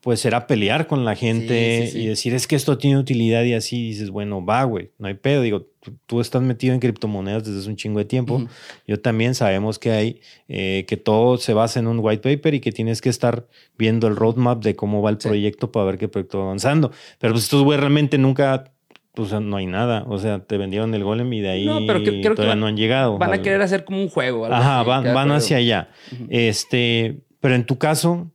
[0.00, 3.88] pues era pelear con la gente y decir, es que esto tiene utilidad y así
[3.88, 5.42] dices, bueno, va, güey, no hay pedo.
[5.42, 5.66] Digo,
[6.06, 8.46] tú, estás metido en criptomonedas desde hace un chingo de tiempo.
[8.86, 12.60] Yo también sabemos que hay, eh, que todo se basa en un white paper y
[12.60, 16.08] que tienes que estar viendo el roadmap de cómo va el proyecto para ver qué
[16.08, 16.92] proyecto va avanzando.
[17.18, 18.72] Pero pues estos güey realmente nunca
[19.14, 20.04] pues no hay nada.
[20.06, 23.18] O sea, te vendieron el golem y de ahí todavía no han llegado.
[23.18, 24.46] Van a querer hacer como un juego.
[24.46, 25.88] Ajá, van, hacia allá.
[26.28, 28.30] Este, pero en tu caso,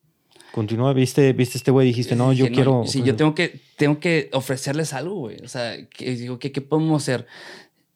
[0.54, 2.84] Continúa, viste, viste este güey, dijiste, no, yo quiero.
[2.86, 5.38] Sí, yo tengo que, tengo que ofrecerles algo, güey.
[5.44, 7.26] O sea, que, digo, ¿qué, ¿qué podemos hacer?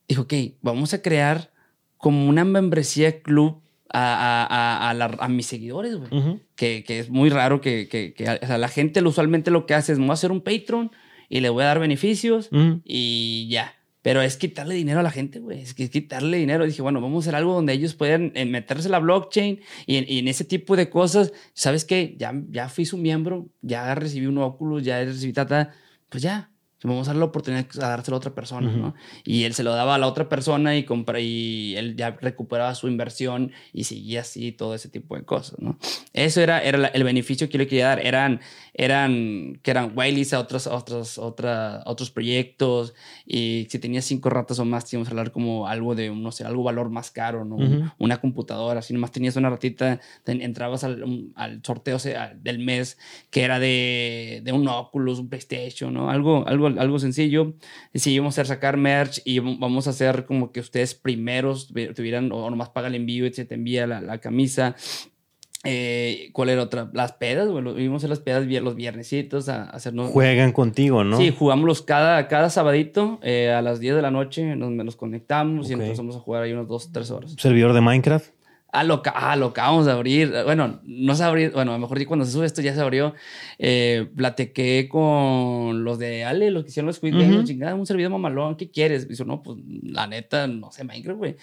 [0.08, 0.34] Dijo, ok,
[0.64, 1.52] vamos a crear
[1.98, 3.62] como una membresía club
[3.94, 6.42] a, a, a, a mis seguidores, güey.
[6.56, 9.76] que, que, es muy raro que, que, que o sea, la gente usualmente lo que
[9.76, 10.92] hace es, me voy a hacer un Patreon
[11.30, 12.50] y le voy a dar beneficios
[12.84, 13.76] y ya.
[14.08, 15.60] Pero es quitarle dinero a la gente, güey.
[15.60, 16.66] Es, quitarle dinero.
[16.66, 20.30] dije, bueno, vamos a hacer algo donde ellos puedan eh, meterse la blockchain y en,
[20.30, 21.34] ese tipo de cosas.
[21.52, 22.16] ¿Sabes qué?
[22.18, 25.74] Ya, ya fui su miembro, ya recibí un óculos, ya recibí tata.
[26.08, 26.54] Pues ya,
[26.84, 28.94] vamos a dar la oportunidad de dárselo a otra persona, ¿no?
[29.24, 32.76] Y él se lo daba a la otra persona y, compra, y él ya recuperaba
[32.76, 35.78] su inversión y seguía así todo ese tipo de cosas, ¿no?
[36.14, 38.06] Eso era, era el beneficio que yo le quería dar.
[38.06, 38.42] Eran,
[38.74, 42.94] eran, que eran waileys a otros, otros, otra, otros proyectos
[43.26, 46.44] y si tenías cinco ratas o más, íbamos a hablar como algo de, no sé,
[46.44, 47.58] algo valor más caro, ¿no?
[47.98, 51.98] Una computadora, si nomás tenías una ratita, entrabas al, al sorteo
[52.36, 52.98] del mes
[53.32, 56.10] que era de, de un Oculus, un PlayStation, ¿no?
[56.10, 57.54] Algo, algo algo sencillo.
[57.94, 62.50] Si vamos a sacar merch y vamos a hacer como que ustedes primeros tuvieran, o
[62.50, 64.76] nomás paga el envío y se te envía la, camisa.
[65.64, 66.90] Eh, ¿Cuál era otra?
[66.94, 70.12] Las pedas, bueno, vimos en las pedas los viernesitos a, hacernos.
[70.12, 71.18] Juegan contigo, ¿no?
[71.18, 75.70] Sí, jugamos cada, cada sabadito eh, a las 10 de la noche, nos, nos conectamos
[75.70, 77.36] y empezamos a jugar ahí unos 2, 3 horas.
[77.38, 78.37] ¿Servidor de Minecraft?
[78.72, 80.34] Ah, lo, ah, lo acabamos de abrir.
[80.44, 81.52] Bueno, no se abrió.
[81.52, 83.16] Bueno, a lo mejor cuando se sube esto ya se abrió.
[83.60, 87.44] Eh, platiqué con los de Ale, los que hicieron los Squid Game.
[87.46, 88.58] Chingada, un servidor mamalón.
[88.58, 89.08] ¿Qué quieres?
[89.08, 91.36] Dice, no, pues la neta, no sé, Minecraft, güey.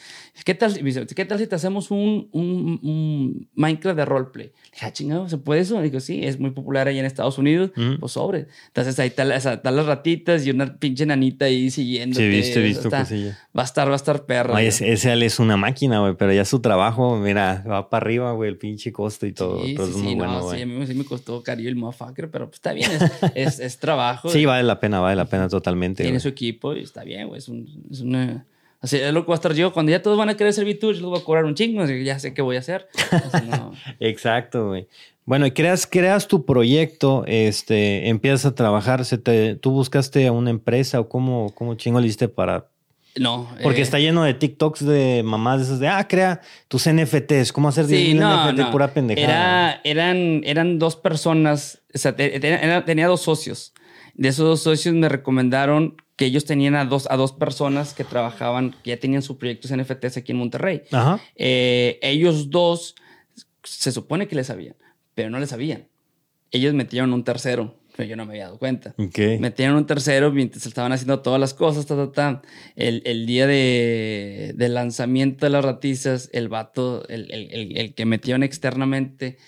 [0.45, 0.75] ¿Qué tal,
[1.15, 4.53] ¿qué tal si te hacemos un, un, Minecraft de roleplay?
[4.73, 5.81] Dije, ah, chingado, ¿se puede eso?
[5.81, 7.71] Digo, sí, es muy popular ahí en Estados Unidos.
[7.99, 8.49] Pues sobre.
[8.67, 12.17] Entonces ahí están, las ratitas y una pinche nanita ahí siguiendo.
[12.17, 14.59] Sí, viste, visto, Va a estar, va a estar perro.
[14.59, 18.33] ese, ese Ale es una máquina, güey, pero ya su trabajo mira, va para arriba,
[18.33, 19.63] güey, el pinche costo y todo.
[19.63, 22.57] Sí, sí, sí, no, sí, a mí sí me costó cariño el motherfucker, pero pues
[22.57, 22.91] está bien,
[23.35, 24.29] es, es, trabajo.
[24.29, 26.03] sí, vale la pena, vale la pena totalmente.
[26.03, 28.47] Tiene su equipo y está bien, güey, es, un, es una...
[28.81, 29.73] Así es lo que va a estar yo.
[29.73, 32.05] Cuando ya todos van a querer tú, yo les voy a cobrar un chingo, así
[32.05, 32.87] ya sé qué voy a hacer.
[33.99, 34.89] Exacto, güey.
[35.25, 40.33] Bueno, y creas, creas tu proyecto, este, empiezas a trabajar, se te, ¿tú buscaste a
[40.33, 42.69] una empresa o cómo, cómo chingo le para
[43.17, 43.49] no.
[43.63, 47.53] Porque eh, está lleno de TikToks de mamás de esas de, ah, crea tus NFTs,
[47.53, 49.25] ¿cómo hacer sí, no, NFT pura pendejada?
[49.25, 53.73] Era, eran, eran dos personas, o sea, tenía, dos socios.
[54.15, 58.05] De esos dos socios me recomendaron que ellos tenían a dos, a dos personas que
[58.05, 60.83] trabajaban, que ya tenían sus proyectos NFTs aquí en Monterrey.
[60.93, 61.21] Ajá.
[61.37, 62.95] Eh, ellos dos
[63.63, 64.77] se supone que les sabían,
[65.15, 65.89] pero no les sabían.
[66.51, 68.95] Ellos metieron un tercero pero yo no me había dado cuenta.
[68.99, 69.39] Okay.
[69.39, 72.43] Metieron un tercero mientras estaban haciendo todas las cosas, ta, ta, ta.
[72.75, 78.05] El, el día de, de, lanzamiento de las ratizas, el vato, el, el, el, que
[78.05, 79.39] metieron externamente,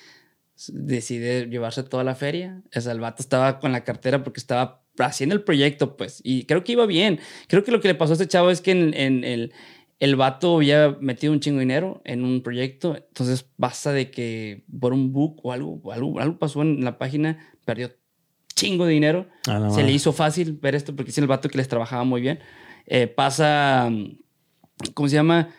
[0.69, 2.63] decide llevarse toda la feria.
[2.75, 6.45] O sea, el vato estaba con la cartera porque estaba haciendo el proyecto, pues, y
[6.45, 7.19] creo que iba bien.
[7.49, 9.53] Creo que lo que le pasó a este chavo es que en, en el,
[9.99, 14.65] el vato había metido un chingo de dinero en un proyecto, entonces pasa de que
[14.79, 17.91] por un bug o algo, algo, algo pasó en la página, perdió
[18.57, 19.27] chingo de dinero.
[19.71, 22.41] se le hizo fácil ver esto porque es el vato que les trabajaba muy bien.
[22.87, 23.91] Eh, pasa,
[24.95, 25.51] ¿cómo se llama?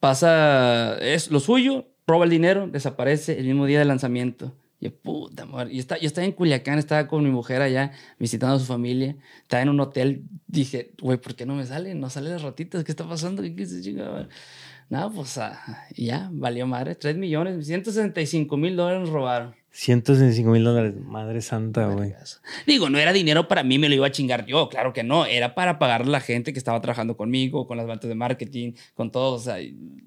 [0.00, 4.56] pasa, es lo suyo, roba el dinero, desaparece el mismo día del lanzamiento.
[4.82, 5.74] Y puta madre.
[5.74, 9.14] Y está, yo estaba en Culiacán, estaba con mi mujer allá visitando a su familia.
[9.42, 10.24] Estaba en un hotel.
[10.46, 11.94] Dije, güey, ¿por qué no me sale?
[11.94, 12.82] No sale las ratitas.
[12.82, 13.42] ¿Qué está pasando?
[13.42, 14.30] ¿Qué se chingada?
[14.90, 16.96] No, pues ah, ya, valió madre.
[16.96, 19.54] 3 millones, 165 mil dólares nos robaron.
[19.70, 22.12] 165 mil dólares, madre santa, güey.
[22.66, 25.26] Digo, no era dinero para mí, me lo iba a chingar yo, claro que no.
[25.26, 28.72] Era para pagar a la gente que estaba trabajando conmigo, con las ventas de marketing,
[28.94, 29.36] con todo.
[29.36, 29.58] O sea,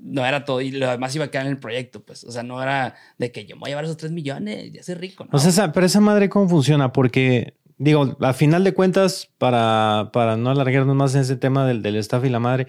[0.02, 0.60] no era todo.
[0.60, 2.26] Y lo demás iba a quedar en el proyecto, pues.
[2.26, 4.84] O sea, no era de que yo me voy a llevar esos 3 millones, ya
[4.84, 5.30] soy rico, ¿no?
[5.32, 6.92] O sea, pero esa madre, ¿cómo funciona?
[6.92, 11.82] Porque, digo, a final de cuentas, para, para no alargarnos más en ese tema del,
[11.82, 12.68] del staff y la madre,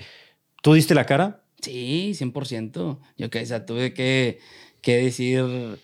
[0.62, 1.43] ¿tú diste la cara?
[1.64, 2.98] Sí, 100%.
[3.18, 4.38] Yo que, o sea, tuve que,
[4.80, 5.78] que decir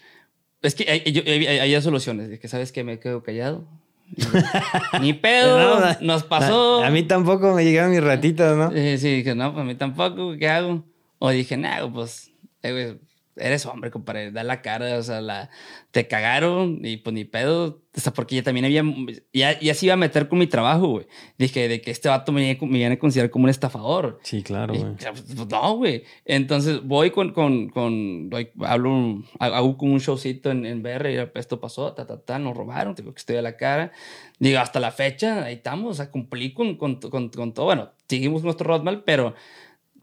[0.63, 2.29] es que hay, soluciones.
[2.29, 3.67] De que sabes que me quedo callado.
[5.01, 6.83] Ni pedo, nos pasó.
[6.85, 8.71] A, mí tampoco me llegaron mis ratitos, ¿no?
[8.73, 10.85] Sí, sí, dije, no, pues a mí tampoco, ¿qué hago?
[11.19, 12.99] O dije, no, pues, eh,
[13.41, 15.51] eres hombre, compadre, da la cara, o sea, la,
[15.91, 18.85] te cagaron y pues ni pedo, o sea, porque ya también había,
[19.33, 21.07] ya, ya se iba a meter con mi trabajo, güey.
[21.39, 24.21] Dije, de que este vato me, me iban a considerar como un estafador.
[24.23, 24.95] Sí, claro, güey.
[24.95, 26.05] Pues, no, güey.
[26.25, 28.31] Entonces voy con, con, con,
[28.61, 32.57] hablo, hago como un showcito en, en BR y esto pasó, ta, ta, ta, nos
[32.57, 33.91] robaron, tengo que estoy a la cara.
[34.39, 37.67] Digo, hasta la fecha, ahí estamos, o sea, cumplí con, con, con, con todo.
[37.67, 39.35] Bueno, seguimos nuestro roadmap, pero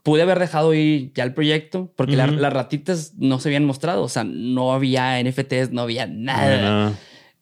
[0.08, 4.08] pude haber dejado ir ya el proyecto porque las ratitas no se habían mostrado, o
[4.08, 6.94] sea, no había NFTs, no había nada.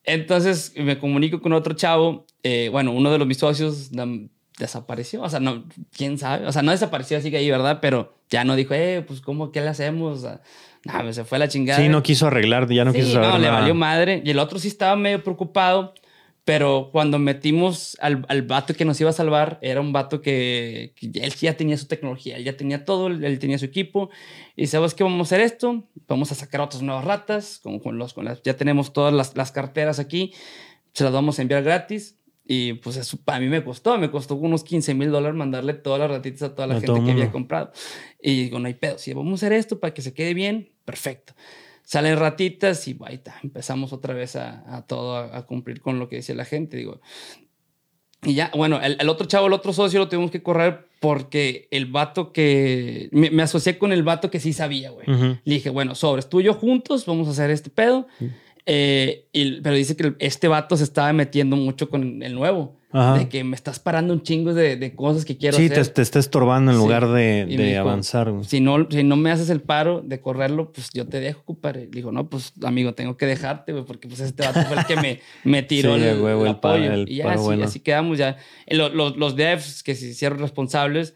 [0.03, 3.93] Entonces me comunico con otro chavo, eh, bueno, uno de los mis socios
[4.59, 5.62] desapareció, o sea, no,
[5.97, 7.79] quién sabe, o sea, no desapareció así que ahí, ¿verdad?
[7.81, 10.27] Pero ya no dijo, eh, pues, ¿cómo, qué le hacemos?
[10.83, 11.81] no, se fue la chingada.
[11.81, 14.23] Sí, no quiso arreglar, ya no quiso saber No, le valió madre.
[14.25, 15.95] Y el otro sí estaba medio preocupado
[16.47, 20.94] pero cuando metimos al, al, vato que nos iba a salvar, era un vato que,
[21.03, 24.11] él ya tenía su tecnología, él ya tenía todo, él tenía su equipo.
[24.55, 27.99] Y sabes qué vamos a hacer esto, vamos a sacar otras nuevas ratas, con, con
[27.99, 30.34] los, con las, ya tenemos todas las, las, carteras aquí,
[30.92, 32.16] se las vamos a enviar gratis.
[32.47, 35.99] Y pues eso a mí me costó, me costó unos 15 mil dólares mandarle todas
[35.99, 37.72] las ratitas a toda la gente que había comprado.
[38.22, 40.70] Y digo, no hay pedo, si vamos a hacer esto para que se quede bien,
[40.84, 41.34] perfecto.
[41.87, 46.16] Salen ratitas y ahí está, empezamos otra vez a, todo, a, cumplir con lo que
[46.16, 46.76] decía la gente.
[46.76, 47.01] Digo,
[48.24, 51.87] y ya, bueno, el, otro chavo, el otro socio lo tuvimos que correr porque el
[51.87, 53.09] vato que.
[53.12, 55.07] Me, asocié con el vato que sí sabía, güey.
[55.07, 58.09] Le dije, bueno, sobres, tú y yo juntos, vamos a hacer este pedo.
[58.67, 59.29] Eh,
[59.62, 62.77] pero dice que este vato se estaba metiendo mucho con el nuevo.
[63.19, 65.85] De que me estás parando un chingo de, cosas que quiero hacer.
[65.85, 68.33] Sí, te, está estorbando en lugar de, avanzar.
[68.43, 71.89] Si no, si no me haces el paro de correrlo, pues yo te dejo, compadre.
[71.89, 74.97] Dijo, no, pues amigo, tengo que dejarte, güey, porque pues este vato fue el que
[74.97, 76.95] me, me tiró el, el, apoyo.
[77.07, 78.39] y ya, así, así, quedamos ya.
[78.67, 81.14] Los, los, los devs que se hicieron responsables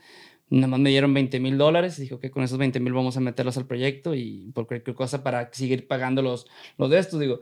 [0.50, 1.96] Nada más me dieron 20 mil dólares.
[1.98, 5.22] Dijo que con esos 20 mil vamos a meterlos al proyecto y por cualquier cosa
[5.22, 6.46] para seguir pagando los,
[6.76, 7.20] los de estos.
[7.20, 7.40] Digo,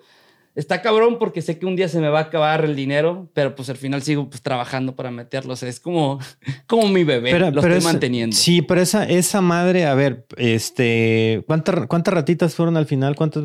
[0.54, 3.54] está cabrón porque sé que un día se me va a acabar el dinero, pero
[3.54, 5.62] pues al final sigo pues, trabajando para meterlos.
[5.62, 6.18] es como,
[6.66, 7.30] como mi bebé.
[7.30, 8.36] Pero, lo estoy manteniendo.
[8.36, 13.16] Sí, pero esa, esa madre, a ver, este, ¿cuántas, ¿cuántas ratitas fueron al final?
[13.16, 13.44] ¿Cuántas?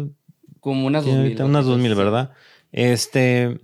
[0.60, 1.42] Como unas dos mil.
[1.42, 2.32] Unas dos mil, ¿verdad?
[2.72, 3.60] Este,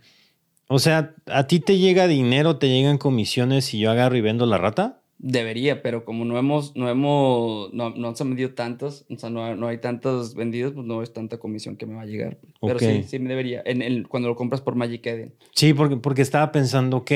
[0.67, 4.45] o sea, ¿a ti te llega dinero, te llegan comisiones si yo agarro y vendo
[4.45, 4.98] la rata?
[5.21, 9.29] Debería, pero como no hemos, no hemos, no, no se han vendido tantos, o sea,
[9.29, 12.37] no, no, hay tantos vendidos, pues no es tanta comisión que me va a llegar.
[12.61, 15.33] Pero sí, sí me debería, en, el cuando lo compras por Magic Eden.
[15.53, 17.11] Sí, porque, porque estaba pensando, ok,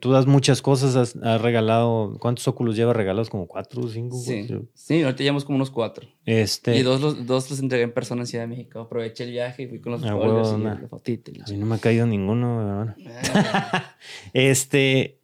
[0.00, 3.30] tú das muchas cosas, has, regalado, ¿cuántos óculos llevas regalados?
[3.30, 4.16] ¿Como cuatro o cinco?
[4.16, 6.08] Sí, sí ahorita llevamos como unos cuatro.
[6.24, 6.76] Este...
[6.76, 8.80] Y dos los, dos los entregué en persona en Ciudad de México.
[8.80, 11.30] Aproveché el viaje y fui con los ah, y la fotita.
[11.46, 13.96] A mí no me ha caído ninguno, ah,
[14.32, 15.17] este...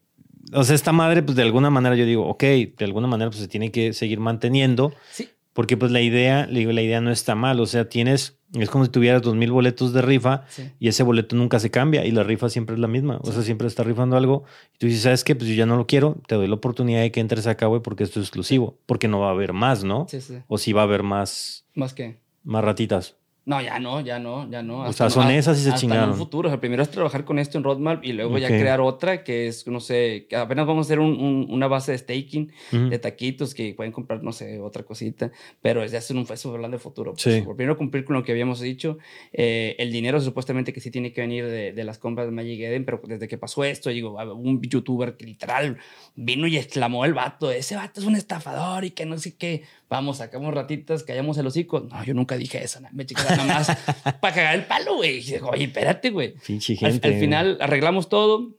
[0.54, 3.40] O sea, esta madre, pues de alguna manera yo digo, ok, de alguna manera pues
[3.40, 4.92] se tiene que seguir manteniendo.
[5.10, 5.28] Sí.
[5.52, 7.60] Porque pues la idea, le digo, la idea no está mal.
[7.60, 10.44] O sea, tienes, es como si tuvieras dos mil boletos de rifa
[10.80, 13.20] y ese boleto nunca se cambia y la rifa siempre es la misma.
[13.22, 14.42] O sea, siempre está rifando algo
[14.74, 15.36] y tú dices, ¿sabes qué?
[15.36, 17.82] Pues yo ya no lo quiero, te doy la oportunidad de que entres acá, güey,
[17.82, 18.78] porque esto es exclusivo.
[18.86, 20.06] Porque no va a haber más, ¿no?
[20.10, 20.38] Sí, sí.
[20.48, 21.66] O si va a haber más.
[21.74, 22.18] ¿Más qué?
[22.42, 23.16] Más ratitas.
[23.46, 24.80] No, ya no, ya no, ya no.
[24.80, 26.04] o sea, son esas y se chingaron.
[26.04, 26.48] en un futuro.
[26.48, 29.48] O sea, primero es trabajar con esto en Roadmap y luego ya crear otra que
[29.48, 33.54] es, no sé, que apenas vamos a hacer un, una base de staking de taquitos
[33.54, 35.30] que pueden comprar, no sé, otra cosita.
[35.60, 37.12] Pero es de hacer un festival hablando de futuro.
[37.12, 37.42] Pues, sí.
[37.42, 38.96] Por primero cumplir con lo que habíamos dicho.
[39.32, 42.60] Eh, el dinero supuestamente que sí tiene que venir de, de, las compras de Magic
[42.60, 45.76] Eden, pero desde que pasó esto, digo, un youtuber que literal
[46.14, 49.64] vino y exclamó el vato, ese vato es un estafador y que no sé qué
[49.88, 51.80] vamos, sacamos ratitas, callamos el hocico.
[51.80, 53.68] No, yo nunca dije eso, me chicas nada más
[54.20, 55.22] para cagar el palo, güey.
[55.42, 56.34] Oye, espérate, güey.
[56.82, 58.56] Al, al, final arreglamos todo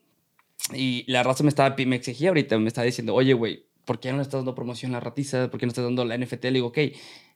[0.73, 4.11] y la raza me estaba, me exigía ahorita, me estaba diciendo, oye, güey, ¿por qué
[4.11, 5.49] no le estás dando promoción a la ratiza?
[5.49, 6.45] ¿Por qué no estás dando la NFT?
[6.45, 6.79] Le digo, ok,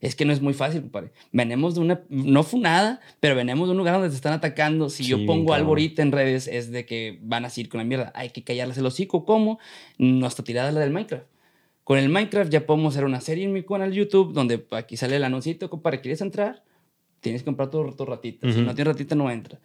[0.02, 1.12] es que no es muy fácil, compadre.
[1.32, 4.90] Venemos de una, no fue nada, pero venemos de un lugar donde te están atacando.
[4.90, 7.86] Si yo pongo algo ahorita en redes, es de que van a seguir con la
[7.86, 8.12] mierda.
[8.16, 9.26] Hay que callarles el hocico.
[9.26, 9.60] ¿Cómo?
[9.98, 11.26] Nuestra tirada es la del Minecraft.
[11.90, 15.16] Con el Minecraft ya podemos hacer una serie en mi canal YouTube donde aquí sale
[15.16, 16.64] el anuncito, para ¿quieres entrar?
[17.20, 18.54] Tienes que comprar tu, tu ratita.
[18.54, 19.60] Si no tienes ratita, no entra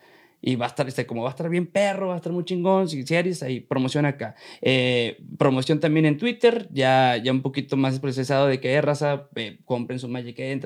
[0.46, 2.44] y va a estar, este, como va a estar bien perro, va a estar muy
[2.44, 4.34] chingón, series, ahí promoción acá.
[4.60, 9.28] Eh, promoción también en Twitter, ya, ya un poquito más procesado de que eh, raza,
[9.36, 10.60] eh, compren su Magic Eden,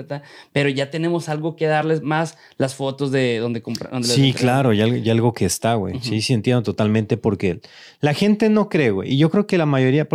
[0.53, 4.03] pero ya tenemos algo que darles más las fotos de donde compran.
[4.03, 6.01] Sí, claro, ya, algo que está, güey.
[6.01, 7.61] Sí, sí, entiendo totalmente porque
[8.01, 9.15] la gente no cree, güey.
[9.15, 10.09] Y yo creo que la mayoría,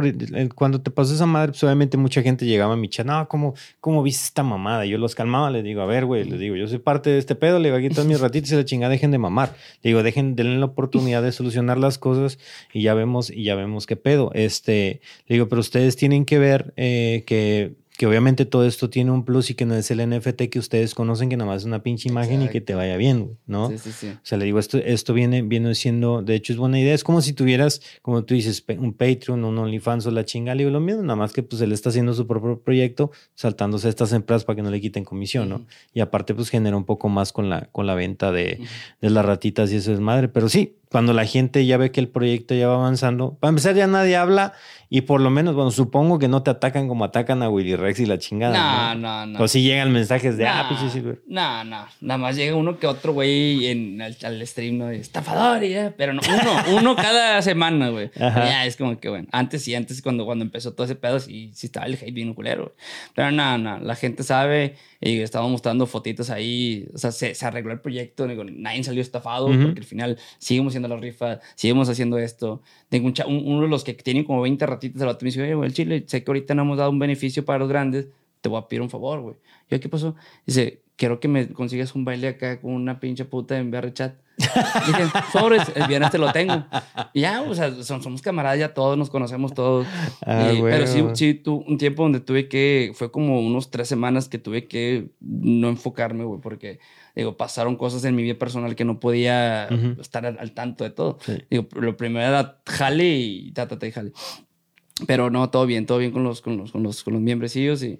[0.55, 3.53] cuando te pasó esa madre, pues obviamente mucha gente llegaba a mi chat, no, ¿cómo,
[3.79, 4.85] cómo viste esta mamada?
[4.85, 7.35] Yo los calmaba, les digo, a ver, güey, les digo, yo soy parte de este
[7.35, 9.52] pedo, le digo, aquí todos mis ratitos y la chingada, dejen de mamar
[9.83, 12.39] digo, dejen, denle la oportunidad de solucionar las cosas
[12.73, 14.31] y ya vemos, y ya vemos qué pedo.
[14.33, 19.23] Este, digo, pero ustedes tienen que ver eh, que que obviamente todo esto tiene un
[19.23, 21.83] plus y que no es el NFT que ustedes conocen, que nada más es una
[21.83, 23.69] pinche imagen y que te vaya bien, ¿no?
[23.69, 24.07] Sí, sí, sí.
[24.09, 27.03] O sea, le digo, esto, esto viene, viene siendo, de hecho es buena idea, es
[27.03, 30.71] como si tuvieras, como tú dices, un Patreon, un OnlyFans o la chinga, le digo
[30.71, 34.11] lo mismo, nada más que pues él está haciendo su propio proyecto, saltándose a estas
[34.11, 35.65] empresas para que no le quiten comisión, ¿no?
[35.93, 38.59] Y aparte pues genera un poco más con la, con la venta de,
[39.01, 41.99] de las ratitas y eso es madre, pero sí, cuando la gente ya ve que
[41.99, 44.53] el proyecto ya va avanzando, para empezar ya nadie habla
[44.91, 48.01] y por lo menos, bueno, supongo que no te atacan como atacan a Willy Rex
[48.01, 48.93] y la chingada.
[48.93, 49.43] No, no, no.
[49.43, 51.19] O si llegan mensajes de, ah, pinche Silver.
[51.25, 51.87] No, no.
[51.99, 54.91] Nada más llega uno que otro güey en, al, stream, ¿no?
[54.91, 55.95] Estafador ya.
[55.97, 58.11] Pero no, uno, uno cada semana, güey.
[58.15, 61.49] Ya es como que, bueno, antes sí, antes cuando, cuando empezó todo ese pedo, sí,
[61.55, 62.75] sí estaba el hate bien culero.
[63.15, 63.79] Pero no, no.
[63.79, 64.75] La gente sabe
[65.05, 66.87] y estaba mostrando fotitos ahí.
[66.93, 68.25] O sea, se, se arregló el proyecto.
[68.25, 72.61] Digo, nadie salió estafado porque al final seguimos haciendo la rifa, seguimos haciendo esto.
[72.87, 75.55] Tengo un, uno de los que tienen como 20 ratitos de la me dice, oye,
[75.55, 78.07] güey, el chile, sé que ahorita no hemos dado un beneficio para los grandes,
[78.39, 79.35] te voy a pedir un favor, güey.
[79.69, 80.15] Yo, ¿qué pasó?
[80.45, 84.15] Dice, quiero que me consigas un baile acá con una pinche puta en VR chat.
[84.37, 86.65] Dije, sobres, el viernes te lo tengo.
[87.13, 89.87] Y ya, o sea, somos camaradas, ya todos nos conocemos todos.
[90.25, 94.29] Ah, pero sí, sí, tu, un tiempo donde tuve que, fue como unos tres semanas
[94.29, 96.79] que tuve que no enfocarme, güey, porque,
[97.15, 99.67] digo, pasaron cosas en mi vida personal que no podía
[99.99, 101.19] estar al, tanto de todo.
[101.49, 104.11] Digo, lo primero era jale y ta, ta, ta, y jale.
[105.07, 107.83] Pero no, todo bien, todo bien con los, con los, con los, con los miembrecillos
[107.83, 107.99] y,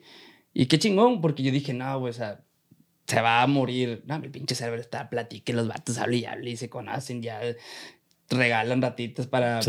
[0.54, 2.44] y qué chingón, porque yo dije, no, güey, o sea,
[3.14, 4.04] se va a morir.
[4.08, 7.42] No, mi pinche server está, platique, los vatos hablan y hablan y se conocen, ya
[8.30, 9.60] regalan ratitas para,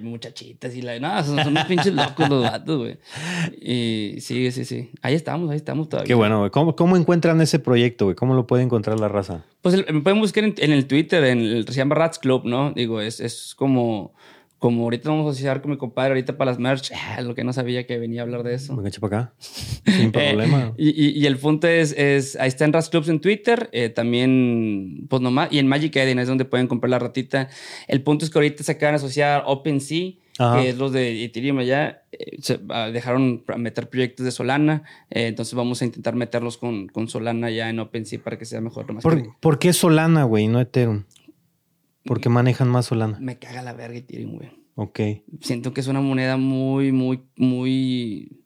[0.00, 0.98] muchachitas y la...
[0.98, 2.98] No, son, son unos pinches locos los vatos, güey.
[3.60, 4.90] Y sí, sí, sí.
[5.02, 6.06] Ahí estamos, ahí estamos todavía.
[6.06, 6.50] Qué bueno, güey.
[6.50, 8.16] ¿Cómo, ¿Cómo, encuentran ese proyecto, güey?
[8.16, 9.44] ¿Cómo lo puede encontrar la raza?
[9.60, 12.72] Pues me pueden buscar en, el Twitter, en el, se llama Rats Club, ¿no?
[12.72, 14.14] Digo, es, es como
[14.64, 17.44] como ahorita vamos a asociar con mi compadre ahorita para las merch, ah, lo que
[17.44, 18.74] no sabía que venía a hablar de eso.
[18.74, 19.34] Venga, para acá.
[19.38, 20.72] Sin eh, problema.
[20.78, 25.06] y, y, el punto es, es, ahí está en Ras Clubs en Twitter, eh, también,
[25.10, 27.50] pues nomás, y en Magic Eden es donde pueden comprar la ratita.
[27.88, 31.58] El punto es que ahorita se acaban de asociar OpenSea, que es los de Ethereum
[31.58, 36.88] allá, eh, se, ah, dejaron meter proyectos de Solana, entonces vamos a intentar meterlos con,
[36.88, 38.86] con Solana ya en OpenSea para que sea mejor.
[39.02, 41.04] ¿Por, ¿Por qué Solana, güey, no Ethereum?
[42.04, 43.18] Porque manejan más Solana.
[43.20, 44.64] Me caga la verga Ethereum, güey.
[44.76, 45.00] Ok.
[45.40, 48.40] Siento que es una moneda muy, muy, muy.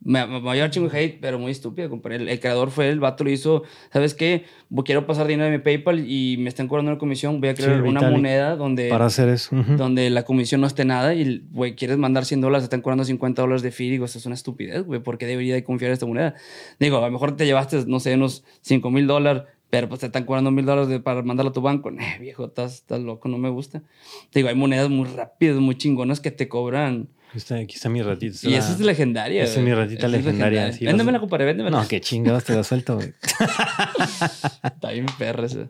[0.00, 3.24] Me, me, va a chingo hate, pero muy estúpida, El, el, creador fue el vato,
[3.24, 3.62] lo hizo.
[3.90, 4.44] ¿Sabes qué?
[4.84, 7.40] Quiero pasar dinero de mi PayPal y me están cobrando una comisión.
[7.40, 8.90] Voy a crear una moneda donde.
[8.90, 9.56] Para hacer eso.
[9.76, 13.04] Donde la comisión no esté nada y, güey, quieres mandar 100 dólares, te están cobrando
[13.04, 13.90] 50 dólares de fee.
[13.90, 15.00] Digo, eso es una estupidez, güey.
[15.00, 16.34] ¿Por qué debería de confiar en esta moneda?
[16.78, 19.44] Digo, a lo mejor te llevaste, no sé, unos 5 mil dólares
[19.74, 21.90] pero pues te están cobrando mil dólares para mandarlo a tu banco.
[21.90, 23.82] Eh, viejo, estás, estás, loco, no me gusta.
[24.30, 27.08] Te digo, hay monedas muy rápidas, muy chingonas que te cobran.
[27.32, 28.48] Aquí está, mi ratita.
[28.48, 29.42] Y esa es legendaria.
[29.42, 30.66] Esa es mi ratita legendaria.
[30.66, 30.90] legendaria.
[30.90, 31.82] Véndemela, compadre, véndemela.
[31.82, 33.08] No, qué chingados te da suelto, güey.
[34.62, 35.68] está bien perra esa.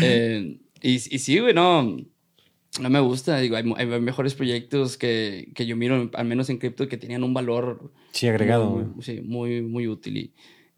[0.00, 1.98] Eh, y, y sí, güey, no.
[2.80, 6.88] No me gusta, digo, hay, mejores proyectos que, que, yo miro, al menos en cripto,
[6.88, 7.92] que tenían un valor.
[8.12, 8.70] Sí, agregado.
[8.70, 10.16] Muy, sí, muy, muy útil.
[10.16, 10.32] Y,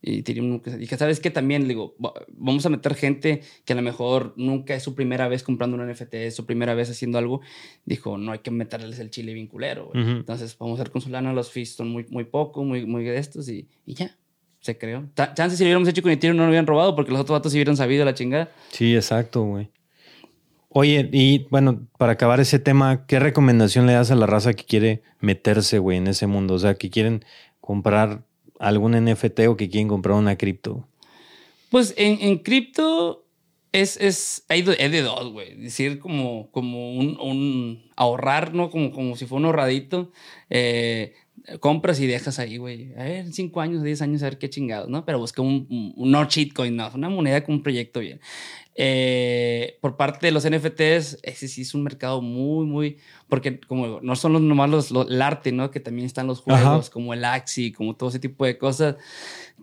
[0.06, 1.30] y dije, ¿sabes qué?
[1.30, 1.94] También, digo,
[2.28, 5.90] vamos a meter gente que a lo mejor nunca es su primera vez comprando un
[5.90, 7.40] NFT, es su primera vez haciendo algo.
[7.86, 9.90] Dijo, no hay que meterles el chile vinculero.
[9.94, 13.16] Entonces, vamos a hacer con Solana, los fees son muy, muy poco, muy, muy de
[13.16, 14.14] estos y, y ya.
[14.60, 15.08] Se creó.
[15.14, 17.52] Chances si lo hubiéramos hecho con Ethereum no lo hubieran robado porque los otros datos
[17.52, 18.50] sí hubieran sabido la chingada.
[18.70, 19.70] Sí, exacto, güey.
[20.68, 24.64] Oye, y bueno, para acabar ese tema, ¿qué recomendación le das a la raza que
[24.64, 26.54] quiere meterse, güey, en ese mundo?
[26.54, 27.24] O sea, que quieren
[27.60, 28.24] comprar
[28.58, 30.86] algún NFT o que quieren comprar una cripto?
[31.70, 33.24] Pues en, en cripto
[33.72, 35.56] es, es, hay de, dos, güey.
[35.56, 38.70] Decir como, como un, un, ahorrar, ¿no?
[38.70, 40.12] Como, como si fuera un ahorradito.
[40.48, 41.14] Eh,
[41.60, 42.94] compras y dejas ahí, güey.
[42.94, 45.04] A ver, cinco años, diez años, a ver qué chingados, ¿no?
[45.04, 48.20] Pero busca un, un, un no cheatcoin, no, una moneda con un proyecto bien.
[48.76, 52.96] Eh, por parte de los NFTs, ese sí es un mercado muy, muy,
[53.28, 55.70] porque como no son los nomás los, el arte, ¿no?
[55.70, 58.96] Que también están los juegos, como el Axi, como todo ese tipo de cosas,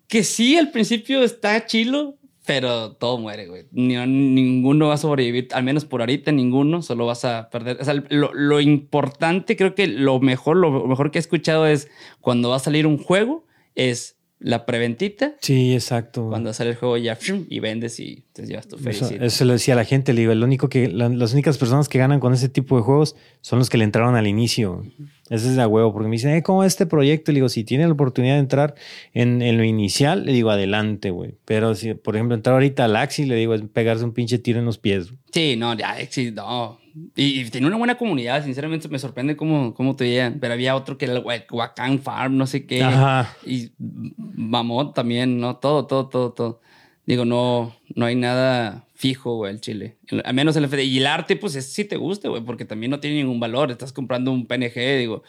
[0.07, 3.65] que sí al principio está chilo, pero todo muere, güey.
[3.71, 7.77] ninguno va a sobrevivir, al menos por ahorita ninguno, solo vas a perder.
[7.81, 11.89] O sea, lo, lo importante, creo que lo mejor, lo mejor que he escuchado es
[12.19, 13.45] cuando va a salir un juego,
[13.75, 15.35] es la preventita.
[15.39, 16.27] Sí, exacto.
[16.27, 17.17] Cuando sale el juego ya
[17.47, 19.23] y vendes y te llevas tu felicidad.
[19.23, 22.19] Eso, lo decía la gente, le digo, el único que, las únicas personas que ganan
[22.19, 24.83] con ese tipo de juegos son los que le entraron al inicio.
[25.29, 27.31] Ese es de huevo, porque me dicen, eh, ¿cómo es este proyecto?
[27.31, 28.75] Le digo, si tiene la oportunidad de entrar
[29.13, 31.35] en, en lo inicial, le digo, adelante, güey.
[31.45, 34.59] Pero si, por ejemplo, entrar ahorita al Axi, le digo, es pegarse un pinche tiro
[34.59, 35.13] en los pies.
[35.31, 36.80] Sí, no, ya, Axi, no.
[37.15, 40.39] Y, tiene una buena comunidad, sinceramente me sorprende cómo, cómo te veían.
[40.39, 42.83] Pero había otro que era el Wakan Farm, no sé qué.
[42.83, 43.35] Ajá.
[43.45, 45.57] Y Mamot también, ¿no?
[45.57, 46.61] Todo, todo, todo, todo.
[47.05, 49.97] Digo, no, no hay nada fijo, güey, el chile.
[50.23, 50.83] Al menos el FD.
[50.83, 53.71] Y el arte, pues es, sí te gusta, güey, porque también no tiene ningún valor.
[53.71, 55.23] Estás comprando un PNG, digo.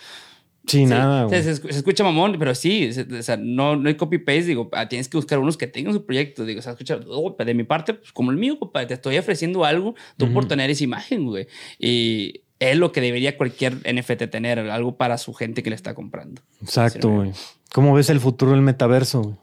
[0.67, 1.29] Sí, nada.
[1.29, 5.17] Se, escucha mamón, pero sí, o sea, no, no hay copy-paste, digo, ah, tienes que
[5.17, 8.13] buscar unos que tengan su proyecto, digo, o sea, escucha, oh, de mi parte, pues
[8.13, 11.49] como el mío, compadre, te estoy ofreciendo algo, tú por tener esa imagen, güey.
[11.79, 15.95] Y es lo que debería cualquier NFT tener, algo para su gente que le está
[15.95, 16.43] comprando.
[16.61, 17.33] Exacto, güey.
[17.73, 19.39] ¿Cómo ves el futuro del metaverso?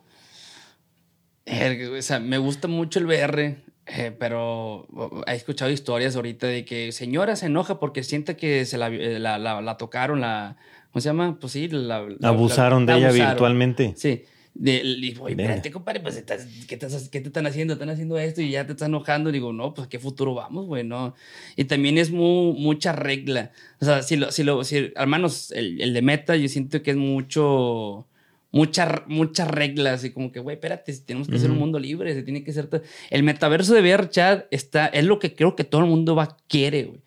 [1.46, 3.58] o sea, me gusta mucho el VR,
[3.88, 4.88] eh, pero
[5.26, 9.18] he escuchado historias ahorita de que señora se enoja porque siente que se la, eh,
[9.18, 10.58] la, la, tocaron, la,
[10.92, 11.38] ¿cómo se llama?
[11.40, 13.94] Pues sí, la, abusaron de ella virtualmente.
[13.96, 14.24] Sí.
[14.54, 16.24] De, digo, espérate, compadre, pues,
[16.68, 16.78] ¿qué,
[17.12, 17.74] ¿qué, te están haciendo?
[17.74, 19.32] Están haciendo esto y ya te están enojando.
[19.32, 20.84] Digo, no, pues, ¿qué futuro vamos, güey?
[20.84, 21.16] No.
[21.56, 23.52] Y también es muy, mucha regla.
[23.80, 26.82] O sea, si lo, si lo, si, al menos el, el de meta, yo siento
[26.82, 28.08] que es mucho
[28.52, 32.24] muchas muchas reglas y como que, güey, espérate, tenemos que ser un mundo libre, se
[32.24, 32.68] tiene que ser...
[33.10, 36.38] El metaverso de VR chat está, es lo que creo que todo el mundo va,
[36.48, 37.02] quiere, güey.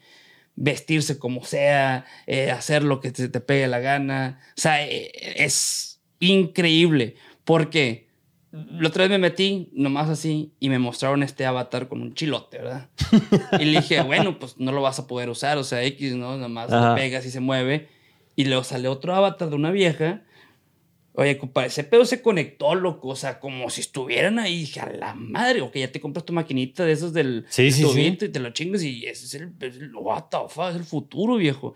[0.55, 4.41] Vestirse como sea, eh, hacer lo que se te pegue la gana.
[4.51, 8.09] O sea, eh, es increíble porque
[8.53, 12.59] la otra vez me metí nomás así y me mostraron este avatar con un chilote,
[12.59, 12.91] ¿verdad?
[13.59, 16.37] y le dije, bueno, pues no lo vas a poder usar, o sea, X, ¿no?
[16.37, 17.89] Nomás le pegas y se mueve.
[18.37, 20.23] Y luego sale otro avatar de una vieja
[21.15, 23.09] Oye, compadre, ese pedo se conectó, loco.
[23.09, 24.61] O sea, como si estuvieran ahí.
[24.61, 27.71] Dije, a la madre, o que ya te compras tu maquinita de esos del sí,
[27.71, 30.77] sí, y te lo chingas y ese es el, es el, what the fuck, es
[30.77, 31.75] el futuro, viejo.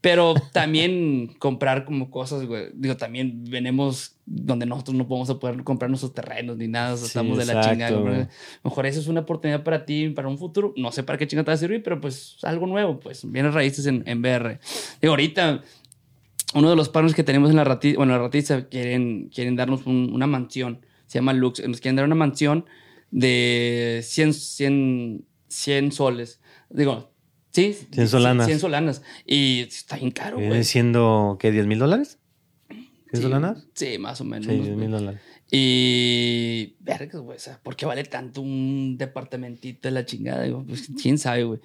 [0.00, 2.70] Pero también comprar como cosas, güey.
[2.74, 6.94] Digo, también venimos donde nosotros no podemos poder comprar nuestros terrenos ni nada.
[6.94, 8.28] O sea, estamos de la chingada.
[8.64, 10.72] Mejor eso es una oportunidad para ti, para un futuro.
[10.76, 13.30] No sé para qué chingada te va a servir, pero pues algo nuevo, pues.
[13.30, 14.58] Viene raíces en, en BR.
[15.00, 15.62] Digo, ahorita
[16.54, 19.86] uno de los partners que tenemos en la ratiza, bueno, la ratiza quieren, quieren darnos
[19.86, 22.66] una mansión, se llama Lux, nos quieren dar una mansión
[23.10, 26.40] de 100, 100, 100 soles.
[26.70, 27.12] Digo,
[27.50, 27.76] sí.
[27.92, 28.46] 100 solanas.
[28.46, 29.02] 100 solanas.
[29.26, 30.64] Y está bien caro, güey.
[30.64, 32.18] siendo, qué, 10 mil dólares?
[33.12, 33.68] ¿100 solanas?
[33.74, 34.46] Sí, más o menos.
[34.46, 35.20] Sí, 10 mil dólares.
[35.54, 40.44] Y, verga, güey, o sea, ¿por qué vale tanto un departamentito de la chingada?
[40.44, 41.60] Digo, pues quién sabe, güey.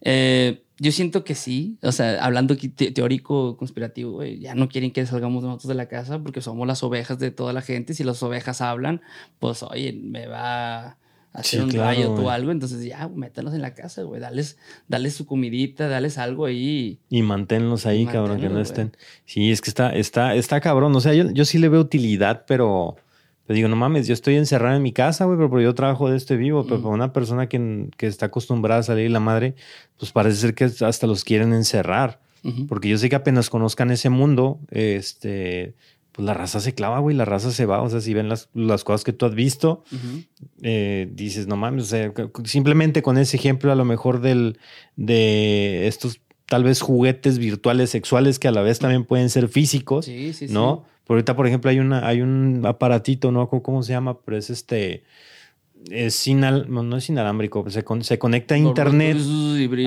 [0.00, 5.04] Eh, yo siento que sí, o sea, hablando teórico, conspirativo, güey, ya no quieren que
[5.06, 7.94] salgamos nosotros de la casa porque somos las ovejas de toda la gente.
[7.94, 9.00] Si las ovejas hablan,
[9.40, 10.98] pues, oye, me va a
[11.32, 12.52] hacer un rayo o algo.
[12.52, 17.00] Entonces, ya, métanlos en la casa, güey, dales, dales su comidita, dales algo ahí.
[17.10, 18.96] Y manténlos ahí, cabrón, que no estén.
[19.24, 20.94] Sí, es que está, está, está cabrón.
[20.94, 22.98] O sea, yo, yo sí le veo utilidad, pero
[23.46, 26.16] te digo, no mames, yo estoy encerrado en mi casa, güey, pero yo trabajo de
[26.16, 26.64] este vivo.
[26.64, 29.54] Pero para una persona que, que, está acostumbrada a salir la madre,
[29.98, 32.20] pues parece ser que hasta los quieren encerrar.
[32.68, 35.76] Porque yo sé que apenas conozcan ese mundo, este,
[36.10, 37.82] pues la raza se clava, güey, la raza se va.
[37.82, 39.84] O sea, si ven las, las cosas que tú has visto,
[40.60, 42.12] eh, dices, no mames, o sea,
[42.44, 44.58] simplemente con ese ejemplo a lo mejor del,
[44.96, 50.04] de estos tal vez juguetes virtuales sexuales que a la vez también pueden ser físicos,
[50.04, 50.84] sí, sí, ¿no?
[51.14, 55.04] Ahorita, por ejemplo, hay, una, hay un aparatito, no cómo se llama, pero es este.
[55.90, 59.16] Es sin no es inalámbrico, se, se conecta a internet.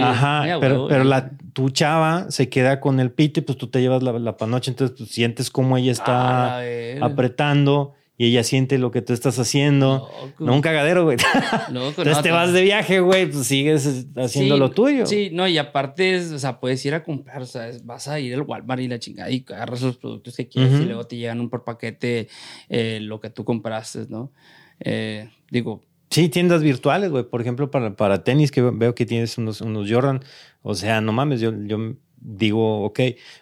[0.01, 3.79] Ajá, pero, pero la, tu chava se queda con el pito y pues tú te
[3.79, 6.59] llevas la, la panoche, entonces pues, sientes cómo ella está
[6.99, 10.09] apretando y ella siente lo que tú estás haciendo.
[10.39, 11.17] No, un cagadero, güey.
[11.67, 15.05] Entonces te vas de viaje, güey, pues sigues haciendo lo tuyo.
[15.05, 18.33] Sí, no, y aparte, o sea, puedes ir a comprar, o sea, vas a ir
[18.33, 21.41] al Walmart y la chingada y agarras los productos que quieres y luego te llegan
[21.41, 22.29] un por paquete
[22.69, 24.31] eh, lo que tú compraste, ¿no?
[24.79, 25.83] Eh, digo.
[26.09, 27.25] Sí, tiendas virtuales, güey.
[27.25, 30.21] Por ejemplo, para, para tenis, que veo que tienes unos, unos Jordan.
[30.61, 32.99] O sea, no mames, yo, yo digo, ok,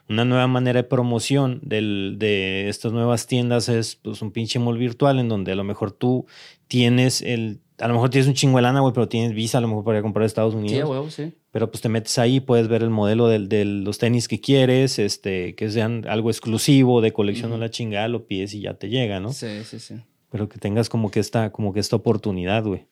[0.09, 4.77] una nueva manera de promoción del, de estas nuevas tiendas es pues, un pinche mall
[4.77, 6.25] virtual en donde a lo mejor tú
[6.67, 9.61] tienes el, a lo mejor tienes un chingo de lana, güey, pero tienes visa a
[9.61, 11.13] lo mejor para ir a comprar a Estados Unidos.
[11.13, 11.33] Sí, sí.
[11.51, 15.55] Pero pues te metes ahí, puedes ver el modelo de, los tenis que quieres, este,
[15.55, 19.19] que sean algo exclusivo, de colección o la chingada, lo pides y ya te llega,
[19.19, 19.33] ¿no?
[19.33, 19.95] Sí, sí, sí.
[20.29, 22.87] Pero que tengas como que esta, como que esta oportunidad, güey.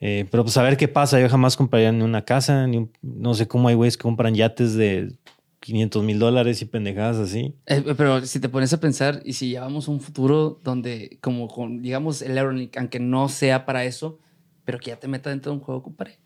[0.00, 1.20] Eh, pero pues a ver qué pasa.
[1.20, 4.74] Yo jamás compraría ni una casa, ni no sé cómo hay güeyes que compran yates
[4.74, 5.14] de
[5.60, 7.54] 500 mil dólares y pendejadas así.
[7.66, 11.82] Eh, pero si te pones a pensar, y si llevamos un futuro donde, como con,
[11.82, 14.18] digamos, el Aerolink, aunque no sea para eso,
[14.64, 16.18] pero que ya te meta dentro de un juego, compadre.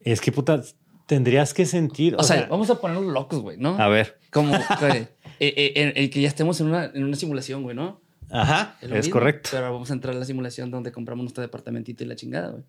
[0.00, 0.62] Es que puta,
[1.06, 2.14] tendrías que sentir.
[2.16, 3.76] O, sea, vamos a ponernos locos, güey, ¿no?
[3.78, 4.18] A ver.
[4.30, 5.08] Como eh,
[5.40, 8.00] eh, el que ya estemos en una, en una simulación, güey, ¿no?
[8.30, 9.50] Ajá, es, correcto.
[9.52, 12.64] Pero vamos a entrar a la simulación donde compramos nuestro departamentito y la chingada, güey.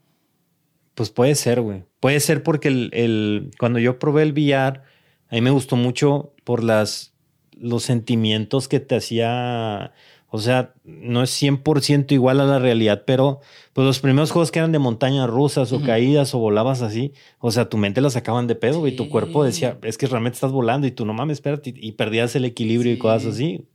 [0.97, 1.83] Pues puede ser, güey.
[1.99, 4.81] Puede ser porque el, el, cuando yo probé el VR
[5.29, 7.13] a mí me gustó mucho por las,
[7.51, 9.93] los sentimientos que te hacía.
[10.29, 13.41] O sea, no es 100% igual a la realidad, pero
[13.73, 17.51] pues los primeros juegos que eran de montañas rusas o caídas o volabas así, o
[17.51, 20.51] sea, tu mente la sacaban de pedo y tu cuerpo decía, es que realmente estás
[20.51, 23.67] volando y tú no mames, espérate, y perdías el equilibrio y cosas así.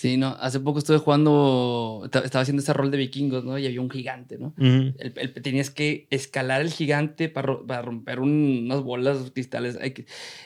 [0.00, 3.58] Sí, no, hace poco estuve jugando, estaba haciendo ese rol de vikingos, ¿no?
[3.58, 4.54] Y había un gigante, ¿no?
[4.56, 9.76] el, tenías que escalar el gigante para, para romper unas bolas cristales.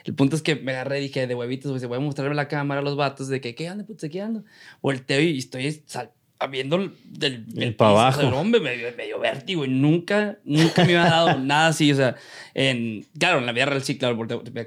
[0.05, 2.48] El punto es que me agarré y dije de huevitos, pues voy a mostrarme la
[2.48, 4.42] cámara a los vatos de que, ¿qué anda, putz, qué ando?
[4.82, 5.84] Volteo y estoy
[6.50, 8.22] viendo del, el para abajo.
[8.22, 11.92] El hombre me, dio vértigo y nunca, nunca me había dado nada así.
[11.92, 12.16] O sea,
[12.55, 14.16] en, claro, en la vida real sí, claro,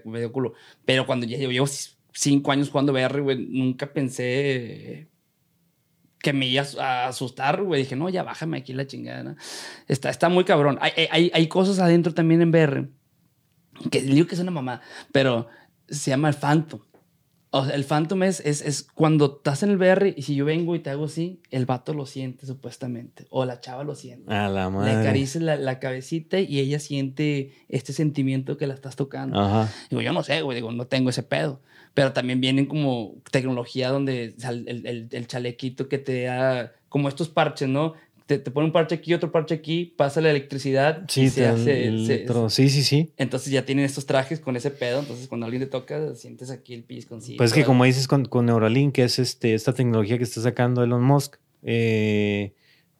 [0.05, 0.53] me dio culo.
[0.85, 1.51] Pero cuando ya llevo
[2.17, 5.07] cinco años jugando VR, güey, nunca pensé
[6.19, 7.83] que me iba a asustar, güey.
[7.83, 9.35] Dije, no, ya bájame aquí la chingada.
[9.87, 10.79] Está, está muy cabrón.
[10.81, 12.89] Hay, hay, hay, cosas adentro también en VR
[13.91, 15.47] que digo que es una mamá, pero
[15.87, 16.81] se llama el Phantom.
[17.51, 20.43] O sea, el Phantom es, es, es, cuando estás en el VR y si yo
[20.43, 23.27] vengo y te hago así, el vato lo siente supuestamente.
[23.29, 24.33] O la chava lo siente.
[24.33, 24.93] A la madre.
[24.93, 29.39] Le acaricia la, la, cabecita y ella siente este sentimiento que la estás tocando.
[29.39, 29.71] Ajá.
[29.89, 31.61] Digo, yo no sé, güey, digo, no tengo ese pedo.
[31.97, 37.27] Pero también vienen como tecnología donde el, el, el chalequito que te da como estos
[37.27, 37.95] parches, ¿no?
[38.27, 41.47] te, te, pone un parche aquí, otro parche aquí, pasa la electricidad sí, y se
[41.47, 42.29] hace.
[42.49, 43.11] sí, sí, sí.
[43.17, 44.99] Entonces ya tienen estos trajes con ese pedo.
[44.99, 47.33] Entonces cuando alguien te toca, sientes aquí el pis sí.
[47.35, 50.83] Pues que como dices con, con, Neuralink, que es este, esta tecnología que está sacando
[50.83, 52.53] Elon Musk, eh,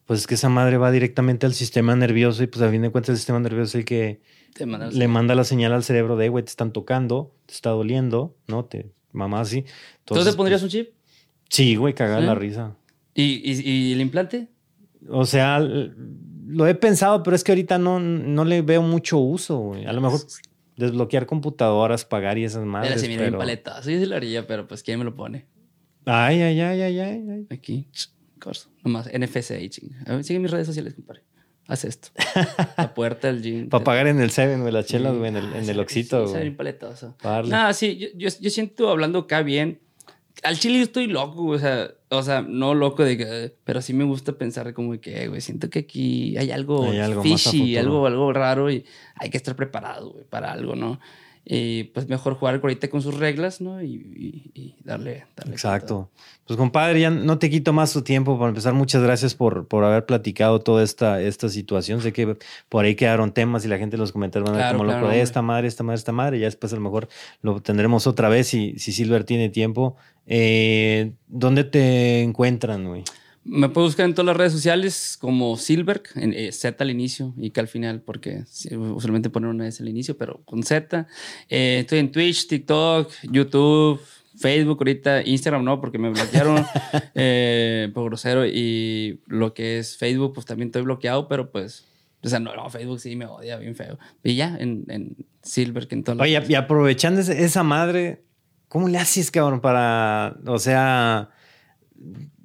[0.08, 2.90] pues es que esa madre va directamente al sistema nervioso y pues a fin de
[2.90, 4.22] cuentas el sistema nervioso es el que
[4.92, 8.66] le manda la señal al cerebro de, güey, te están tocando, te está doliendo, ¿no?
[8.66, 9.66] Te mamá así.
[10.00, 10.92] Entonces, te pondrías un chip?
[11.50, 12.76] Sí, güey, cagar la risa.
[13.14, 14.48] ¿Y, y, y el implante?
[15.10, 19.74] O sea, lo he pensado, pero es que ahorita no, no le veo mucho uso,
[19.86, 20.22] A lo mejor
[20.78, 22.92] desbloquear computadoras, pagar y esas madres.
[22.92, 23.40] Pero si mira pero...
[23.40, 25.46] paletazo, yo sí lo haría, pero pues ¿quién me lo pone?
[26.06, 27.48] Ay, ay, ay, ay, ay.
[27.50, 27.90] Aquí,
[28.38, 28.70] corso.
[28.84, 29.92] Nomás, NFC, ching.
[30.06, 31.24] A ver, sigue mis redes sociales, compadre.
[31.68, 32.10] Haz esto.
[32.78, 33.70] La puerta del gym.
[33.70, 36.28] Para pagar en el Seven, güey, las chelas, güey, en el, en el Oxito.
[36.28, 37.18] Sí, paletazo.
[37.46, 39.82] No, sí, yo, yo, yo siento hablando acá bien
[40.44, 43.94] al chile yo estoy loco, o sea, o sea, no loco de que, pero sí
[43.94, 48.06] me gusta pensar como que, güey, siento que aquí hay algo, hay algo fishy, algo,
[48.06, 48.86] algo raro y
[49.16, 51.00] hay que estar preparado, güey, para algo, ¿no?
[51.50, 53.82] Y pues mejor jugar ahorita con sus reglas, ¿no?
[53.82, 56.10] Y, darle, darle, Exacto.
[56.46, 58.38] Pues compadre, ya no te quito más tu tiempo.
[58.38, 62.02] Para empezar, muchas gracias por, por haber platicado toda esta, esta situación.
[62.02, 62.38] Sé que
[62.68, 65.08] por ahí quedaron temas y la gente en los comentarios van a ver como loco
[65.08, 66.40] de esta madre, esta madre, esta madre.
[66.40, 67.08] Ya después a lo mejor
[67.42, 69.96] lo tendremos otra vez si, si Silver tiene tiempo.
[70.26, 73.06] Eh, ¿Dónde te encuentran, güey?
[73.50, 77.34] Me puedes buscar en todas las redes sociales como Silver, en, eh, Z al inicio
[77.38, 81.08] y que al final, porque usualmente ponen una vez al inicio, pero con Z.
[81.48, 84.02] Eh, estoy en Twitch, TikTok, YouTube,
[84.38, 86.66] Facebook ahorita, Instagram no, porque me bloquearon
[87.16, 91.86] eh, por grosero y lo que es Facebook, pues también estoy bloqueado, pero pues,
[92.24, 93.98] o sea, no, no Facebook sí me odia bien feo.
[94.24, 98.24] Y ya, en, en Silver, que en todas Oye, y aprovechando esa madre,
[98.68, 101.30] ¿cómo le haces, cabrón, para, o sea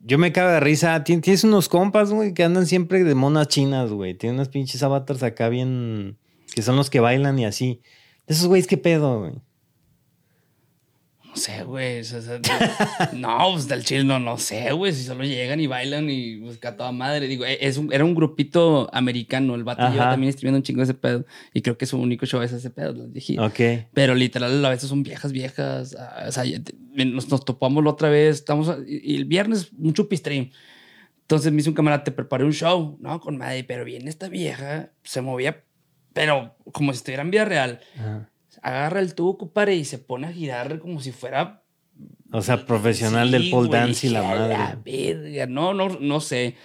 [0.05, 1.05] yo me cago de risa.
[1.05, 4.15] Tienes unos compas, güey, que andan siempre de monas chinas, güey.
[4.15, 6.19] Tienen unas pinches avatars acá bien.
[6.55, 7.81] que son los que bailan y así.
[8.27, 9.33] Esos güeyes, ¿qué pedo, güey?
[11.33, 12.03] No sé, güey.
[13.15, 14.93] no, pues del chill no, no sé, güey.
[14.93, 17.27] Si solo llegan y bailan y busca toda madre.
[17.27, 19.55] Digo, e, es era un grupito americano.
[19.55, 21.25] El vato lleva también escribiendo un chingo ese pedo.
[21.55, 23.41] Y creo que su único show es ese pedo, los dije.
[23.41, 23.89] Ok.
[23.95, 25.97] Pero literal, a veces son viejas, viejas.
[25.99, 26.45] Ah, o sea,
[26.93, 28.37] nos, nos topamos la otra vez.
[28.37, 28.71] Estamos.
[28.87, 30.51] Y el viernes, mucho pistream.
[31.23, 33.21] Entonces me hizo un camarada, te preparé un show, ¿no?
[33.21, 35.65] Con madre, pero bien, esta vieja se movía,
[36.13, 37.81] pero como si estuviera en vida real.
[37.99, 38.29] Ajá
[38.63, 41.63] agarra el tubo, compadre, y se pone a girar como si fuera.
[42.33, 44.55] O sea, profesional del pole dance y la madre.
[44.55, 45.47] La verga.
[45.47, 46.57] No, no, no sé.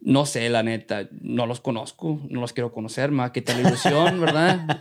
[0.00, 1.08] No sé, la neta.
[1.20, 2.20] No los conozco.
[2.30, 3.10] No los quiero conocer.
[3.10, 4.80] Más que tal ilusión, ¿verdad?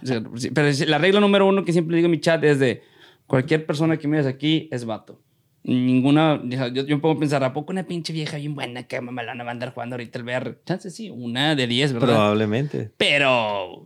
[0.53, 2.81] Pero la regla número uno que siempre digo en mi chat es de
[3.27, 5.21] cualquier persona que mires aquí es vato.
[5.63, 8.99] Ninguna, yo, yo me pongo a pensar, ¿a poco una pinche vieja bien buena que
[8.99, 10.59] me la van a andar jugando ahorita el VR?
[10.65, 12.07] Chance sí, una de diez, ¿verdad?
[12.07, 12.91] Probablemente.
[12.97, 13.85] Pero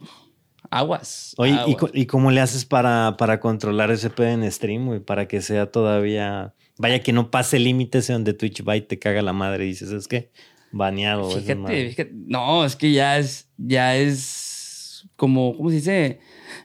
[0.72, 1.34] aguas.
[1.38, 1.58] Oye,
[1.94, 5.00] ¿y, cómo le haces para, para controlar ese pedo en stream, güey?
[5.00, 6.54] Para que sea todavía.
[6.78, 9.92] Vaya que no pase límites donde Twitch va y te caga la madre y dices,
[9.92, 10.32] es que
[10.72, 11.30] baneado.
[11.32, 16.20] Fíjate, fíjate, no, es que ya es, ya es como, ¿cómo se dice?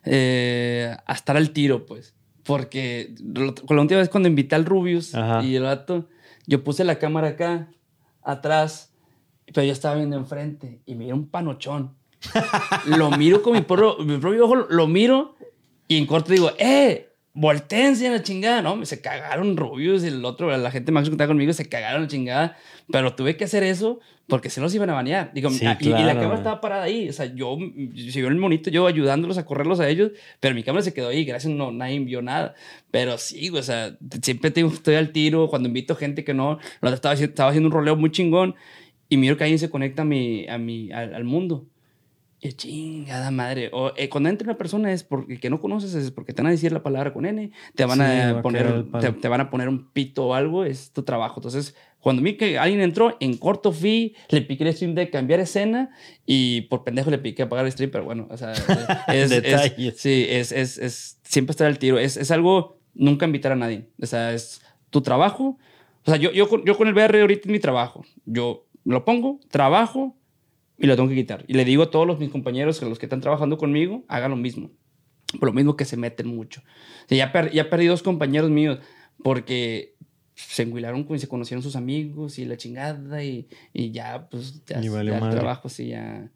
[0.05, 2.15] Eh, a estar al tiro, pues.
[2.45, 3.15] Porque
[3.67, 5.13] con la última vez cuando invité al Rubius
[5.45, 6.09] y el vato,
[6.47, 7.71] yo puse la cámara acá,
[8.23, 8.93] atrás,
[9.47, 11.97] pero yo estaba viendo enfrente y me dio un panochón
[12.87, 15.37] lo miro con mi, mi propio ojo, lo miro
[15.91, 17.09] y en corto digo, ¡eh!
[17.33, 18.85] Voltense a la chingada, ¿no?
[18.85, 22.09] Se cagaron Rubius y el otro, la gente más que estaba conmigo, se cagaron la
[22.09, 22.57] chingada.
[22.93, 25.33] Pero tuve que hacer eso porque se los iban a banear.
[25.33, 27.09] Digo, y, la cámara estaba parada ahí.
[27.09, 30.63] O sea, yo, se vio el monito, yo ayudándolos a correrlos a ellos, pero mi
[30.63, 31.25] cámara se quedó ahí.
[31.25, 32.55] Gracias, no, nadie vio nada.
[32.93, 35.49] Pero sí, o sea, siempre estoy al tiro.
[35.49, 38.55] Cuando invito gente que no, estaba, estaba haciendo un roleo muy chingón
[39.09, 41.67] y miro que alguien se conecta a mi, a mi, al mundo.
[42.43, 43.69] Y chingada madre.
[43.73, 46.49] O eh, cuando entra una persona es porque que no conoces, es porque te van
[46.49, 48.87] a decir la palabra con N, te van a poner,
[49.21, 51.35] te, van a poner un pito o algo, es tu trabajo.
[51.41, 55.41] Entonces, cuando vi que alguien entró, en corto fui, le piqué el stream de cambiar
[55.41, 55.91] escena
[56.25, 58.53] y por pendejo le piqué apagar el stream, pero bueno, o sea,
[59.09, 61.99] es, es sí, es, es, es, siempre estar al tiro.
[61.99, 63.87] Es, es algo, nunca invitar a nadie.
[64.01, 65.59] O sea, es tu trabajo.
[66.07, 68.03] O sea, yo, yo, yo con el BR ahorita es mi trabajo.
[68.25, 70.17] Yo lo pongo, trabajo,
[70.81, 71.45] y lo tengo que quitar.
[71.47, 74.31] Y le digo a todos los, mis compañeros, a los que están trabajando conmigo, hagan
[74.31, 74.71] lo mismo.
[75.39, 76.63] Por lo mismo que se meten mucho.
[77.09, 78.79] ya, ya perdí dos compañeros míos
[79.23, 79.95] porque
[80.35, 84.81] se enguilaron y se conocieron sus amigos y la chingada y, y ya, pues, ya,
[84.81, 86.31] ya trabajo, sí, ya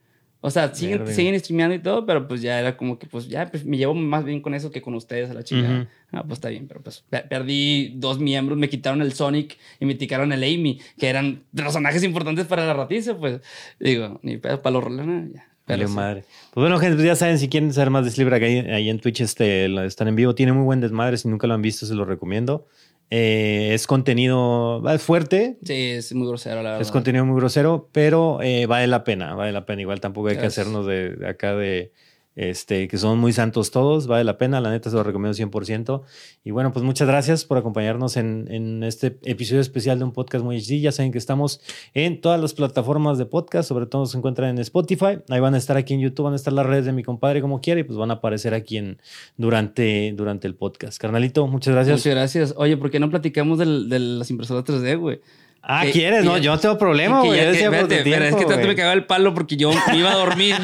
[0.47, 3.51] o sea, siguen, siguen streameando y todo, pero pues ya era como que, pues ya
[3.51, 5.89] pues, me llevo más bien con eso que con ustedes a la chica.
[6.13, 9.97] Ah, pues está bien, pero pues perdí dos miembros, me quitaron el Sonic y me
[9.97, 13.41] quitaron el Amy, que eran personajes importantes para la ratiza, pues
[13.81, 15.49] digo, ni pedo para los roles, ya.
[15.65, 16.25] Pero madre.
[16.53, 19.01] Pues bueno, gente, pues ya saben, si quieren saber más de Slibra, ahí, ahí en
[19.01, 20.35] Twitch este, están en vivo.
[20.35, 21.17] Tiene muy buen desmadre.
[21.17, 22.69] Si nunca lo han visto, se lo recomiendo.
[23.11, 25.59] Eh, es contenido fuerte.
[25.65, 26.81] Sí, es muy grosero, la verdad.
[26.81, 29.83] Es contenido muy grosero, pero eh, vale la pena, vale la pena.
[29.83, 31.93] Igual tampoco hay que hacernos de acá de
[32.37, 36.03] este, que son muy santos todos, vale la pena, la neta se lo recomiendo 100%.
[36.45, 40.45] Y bueno, pues muchas gracias por acompañarnos en, en este episodio especial de un podcast
[40.45, 40.81] muy HD.
[40.81, 41.61] Ya saben que estamos
[41.95, 45.19] en todas las plataformas de podcast, sobre todo se encuentran en Spotify.
[45.29, 47.41] Ahí van a estar aquí en YouTube, van a estar las redes de mi compadre
[47.41, 48.99] como quiera y pues van a aparecer aquí en,
[49.37, 50.99] durante, durante el podcast.
[50.99, 51.99] Carnalito, muchas gracias.
[51.99, 52.55] Muchas gracias.
[52.57, 55.21] Oye, ¿por qué no platicamos del, de las impresoras 3D, güey?
[55.67, 56.25] Ah, ¿quieres?
[56.25, 57.41] No, yo no tengo problema, güey.
[57.41, 60.57] Es que, es que tanto me cagaba el palo porque yo me iba a dormir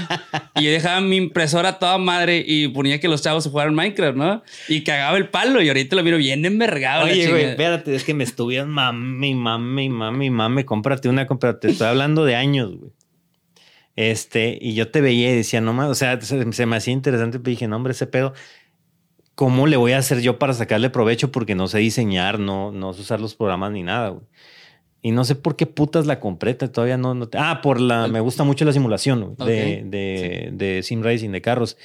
[0.56, 4.16] y yo dejaba mi impresora toda madre y ponía que los chavos se jugaran Minecraft,
[4.16, 4.42] ¿no?
[4.68, 7.04] Y cagaba el palo y ahorita lo miro bien envergado.
[7.04, 11.70] Oye, güey, espérate, es que me estuvieron mami, mami, mami, mami, cómprate una, cómprate.
[11.70, 12.92] Estoy hablando de años, güey.
[13.96, 17.38] Este, y yo te veía y decía, no más, o sea, se, me hacía interesante,
[17.38, 18.34] pero dije, no, hombre, ese pedo.
[19.34, 21.32] ¿Cómo le voy a hacer yo para sacarle provecho?
[21.32, 24.24] Porque no sé diseñar, no, no sé usar los programas ni nada, güey.
[25.02, 28.06] Y no sé por qué putas la compré, todavía no, no Ah, por la...
[28.06, 31.78] Me gusta mucho la simulación de, de, de, sim racing, de carros.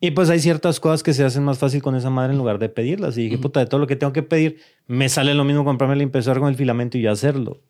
[0.00, 2.58] Y pues hay ciertas cosas que se hacen más fácil con esa madre en lugar
[2.58, 3.16] de pedirlas.
[3.18, 5.94] Y dije, puta, de todo lo que tengo que pedir, me sale lo mismo comprarme
[5.94, 7.60] el impresor con el filamento y hacerlo.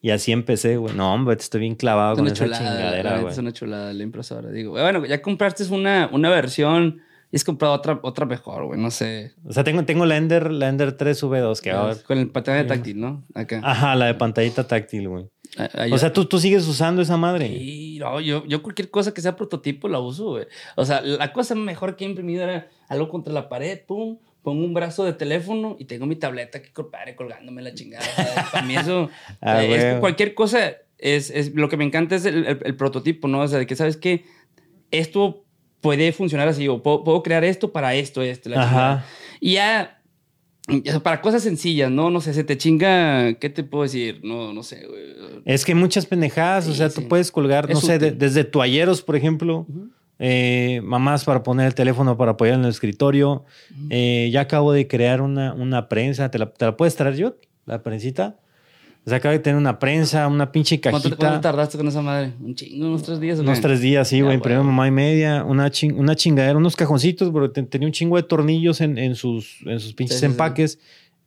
[0.00, 0.94] Y así empecé, güey.
[0.94, 3.32] No, hombre, estoy bien clavado con esa chingadera, güey.
[3.32, 4.50] Es una chulada la impresora.
[4.50, 7.00] Digo, bueno, ya compraste una, una versión
[7.34, 9.32] y has comprado otra, otra mejor, güey, no sé.
[9.44, 11.96] O sea, tengo, tengo la Ender, la Ender 3 V2 que ahora...
[11.96, 13.24] Con el pantalla táctil, ¿no?
[13.34, 13.60] Acá.
[13.64, 15.24] Ajá, la de pantallita táctil, güey.
[15.58, 17.48] Ah, ah, o sea, ¿tú, tú sigues usando esa madre.
[17.48, 20.46] Sí, no, yo, yo cualquier cosa que sea prototipo la uso, güey.
[20.76, 24.64] O sea, la cosa mejor que he imprimido era algo contra la pared, pum, pongo
[24.64, 26.70] un brazo de teléfono y tengo mi tableta aquí
[27.16, 28.04] colgándome la chingada.
[28.52, 29.10] para mí eso,
[29.40, 33.40] ah, es, cualquier cosa, es, es, lo que me encanta es el, el, prototipo, ¿no?
[33.40, 34.24] O sea, de que sabes que
[34.92, 35.43] esto
[35.84, 39.04] puede funcionar así, o puedo, crear esto para esto, esto, la Ajá.
[39.38, 40.00] Y ya,
[41.02, 42.08] para cosas sencillas, ¿no?
[42.08, 44.20] No sé, se te chinga, ¿qué te puedo decir?
[44.24, 45.42] No, no sé, güey.
[45.44, 49.66] Es que muchas pendejadas, o sea, tú puedes colgar, no sé, desde toalleros, por ejemplo,
[50.18, 53.44] eh, mamás para poner el teléfono para apoyar en el escritorio.
[53.90, 57.36] Eh, ya acabo de crear una, una prensa, ¿te la, ¿te la puedes traer yo?
[57.66, 58.38] La prensita.
[59.06, 61.16] O sea, acaba de tener una prensa, una pinche cajita.
[61.16, 62.32] ¿Cuánto, tardaste con esa madre?
[62.40, 62.86] ¿Un chingo?
[62.86, 63.38] ¿Unos tres días?
[63.38, 64.38] Unos tres días, sí, güey.
[64.38, 65.44] Primero mamá y media.
[65.44, 69.78] Una, una chingadera, unos cajoncitos, porque tenía un chingo de tornillos en, en sus, en
[69.78, 70.78] sus pinches empaques.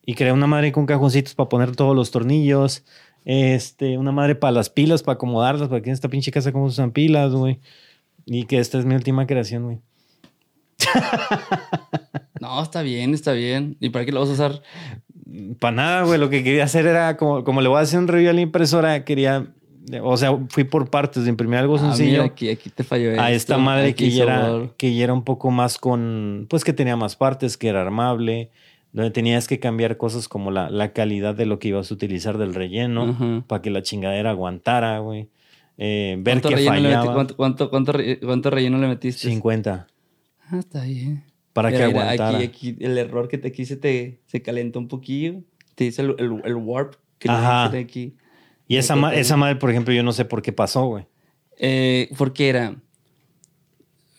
[0.03, 2.83] Y creé una madre con cajoncitos para poner todos los tornillos.
[3.25, 6.65] Este, una madre para las pilas, para acomodarlas, para que en esta pinche casa como
[6.65, 7.59] usan pilas, güey.
[8.25, 9.79] Y que esta es mi última creación, güey.
[12.41, 13.77] no, está bien, está bien.
[13.79, 14.63] ¿Y para qué lo vas a usar?
[15.59, 16.19] Para nada, güey.
[16.19, 18.41] Lo que quería hacer era como, como le voy a hacer un review a la
[18.41, 19.47] impresora, quería.
[20.01, 22.23] O sea, fui por partes, de imprimir algo ah, sencillo.
[22.23, 23.19] aquí, aquí te falló.
[23.21, 26.45] A esta madre que ya, era, que ya era un poco más con.
[26.49, 28.51] Pues que tenía más partes, que era armable,
[28.91, 32.37] donde tenías que cambiar cosas como la, la calidad de lo que ibas a utilizar
[32.37, 35.29] del relleno, para que la chingadera aguantara, güey.
[35.77, 37.13] Eh, ver que fallaba.
[37.13, 39.29] ¿Cuánto, cuánto, cuánto, cuánto, relleno le metiste?
[39.29, 39.87] 50.
[40.49, 41.23] Ah, está bien
[41.57, 42.37] para que aguantara.
[42.37, 45.41] Aquí, aquí, el error que te quise te, se calentó un poquillo.
[45.73, 47.71] Te dice el, el, warp que Ajá.
[47.71, 48.15] le aquí.
[48.67, 51.07] Y esa, esa madre, por ejemplo, yo no sé por qué pasó, güey.
[51.57, 52.75] Eh, porque era.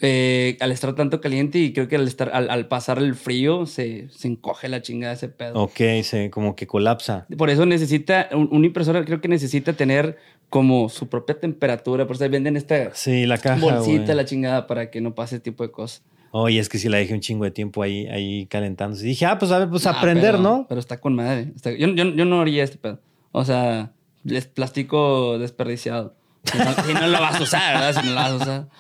[0.01, 4.09] Eh, al estar tanto caliente y creo que al estar al, pasar el frío se,
[4.11, 5.63] se, encoge la chingada ese pedo.
[5.63, 7.29] Ok, se, como que colapsa.
[7.37, 12.05] Por eso necesita, un, una impresora creo que necesita tener como su propia temperatura.
[12.05, 15.43] Por eso venden esta sí, la caja, bolsita, la chingada, para que no pase ese
[15.45, 16.03] tipo de cosas.
[16.31, 19.05] Oye, es que si la dejé un chingo de tiempo ahí, ahí calentándose.
[19.05, 20.67] Y dije, ah, pues a ver, pues aprender, ¿no?
[20.69, 21.53] Pero está con madre.
[21.65, 23.01] yo, yo, yo, no haría este pedo.
[23.33, 23.93] O sea,
[24.25, 26.15] es plástico desperdiciado.
[26.45, 28.01] Si no, lo vas a usar, ¿verdad?
[28.01, 28.69] Si no lo vas a usar.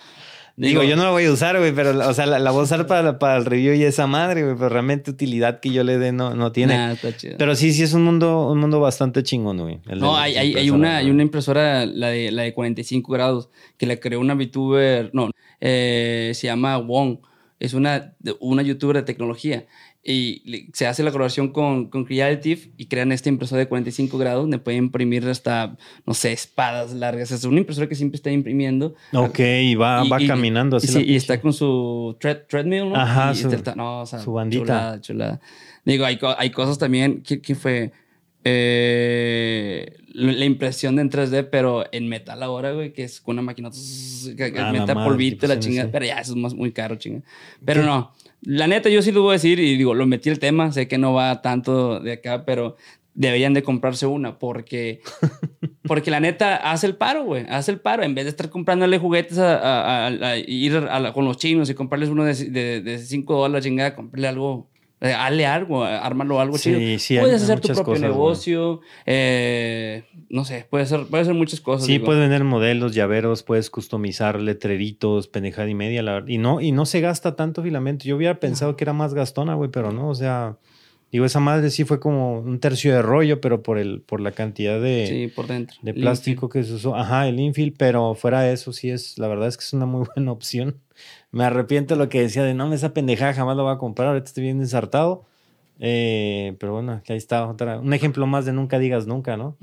[0.56, 2.84] Digo, yo no lo voy a usar, güey, pero, o sea, la, voy a usar
[2.88, 6.10] para, para, el review y esa madre, güey, pero realmente utilidad que yo le dé
[6.10, 6.94] no, no tiene.
[6.94, 7.36] está chido.
[7.38, 9.78] Pero sí, sí es un mundo, un mundo bastante chingón, güey.
[9.96, 13.86] No, hay, hay, hay, una, hay una impresora, la de, la de 45 grados, que
[13.86, 15.30] la creó una VTuber, no,
[15.60, 17.18] eh, se llama Wong
[17.60, 19.66] es una, una youtuber de tecnología.
[20.04, 24.44] y se hace la colaboración con, con Creative y crean esta impresora de 45 grados
[24.44, 25.76] donde puede imprimir hasta,
[26.06, 27.30] no sé, espadas largas.
[27.30, 28.94] Es una impresora que siempre está imprimiendo.
[29.12, 31.02] Ok, y va, va caminando así.
[31.04, 32.96] Y, está con su treadmill, ¿no?
[32.96, 34.64] Ajá, su, no, o sea, su bandita.
[34.64, 35.40] Chulada, chulada.
[35.84, 37.22] Digo, hay, hay cosas también.
[37.22, 37.92] ¿Quién fue?
[38.44, 43.42] Eh, la impresión de en 3D, pero en metal ahora, güey, que es con una
[43.42, 43.70] máquina
[44.36, 45.90] que, ah, mete polvito, la chingada.
[45.90, 47.24] Pero ya, eso es más, muy caro, chingada.
[47.64, 48.12] Pero no,
[48.42, 50.88] la neta, yo sí lo voy a decir y digo, lo metí el tema, sé
[50.88, 52.76] que no va tanto de acá, pero
[53.14, 55.00] deberían de comprarse una porque,
[55.82, 58.02] porque la neta hace el paro, güey, hace el paro.
[58.02, 62.98] En vez de estar comprándole juguetes a, ir con los chinos y comprarles uno de
[63.04, 64.68] 5 dólares, chingada, comprarle algo
[65.00, 66.78] eh, hazle algo, ármalo algo chido.
[67.20, 68.80] puedes hacer tu propio negocio.
[69.06, 71.86] Eh, no sé, puedes hacer, puede hacer muchas cosas.
[71.86, 76.02] Sí, puedes vender modelos, llaveros, puedes customizar letreritos, pendejada y media.
[76.02, 78.06] La, y, no, y no se gasta tanto filamento.
[78.06, 80.58] Yo hubiera pensado que era más gastona, güey, pero no, o sea.
[81.10, 84.32] Digo, esa madre sí fue como un tercio de rollo, pero por el, por la
[84.32, 85.74] cantidad de, sí, por dentro.
[85.80, 86.94] de plástico que se usó.
[86.94, 89.86] Ajá, el infill, pero fuera de eso, sí es, la verdad es que es una
[89.86, 90.82] muy buena opción
[91.30, 94.08] me arrepiento de lo que decía de no, esa pendejada jamás lo voy a comprar,
[94.08, 95.24] ahorita estoy bien ensartado.
[95.80, 99.56] Eh, pero bueno, ahí está otra, un ejemplo más de nunca digas nunca, ¿no?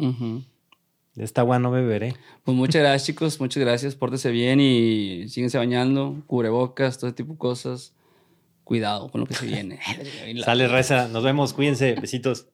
[1.15, 2.13] Esta agua no beberé.
[2.43, 3.39] Pues muchas gracias, chicos.
[3.39, 3.95] Muchas gracias.
[3.95, 7.93] Pórtese bien y síguense bañando, cubrebocas, todo ese tipo de cosas.
[8.65, 9.79] Cuidado con lo que se viene.
[10.43, 11.07] Sale, reza.
[11.07, 11.53] Nos vemos.
[11.53, 11.95] Cuídense.
[12.01, 12.47] Besitos.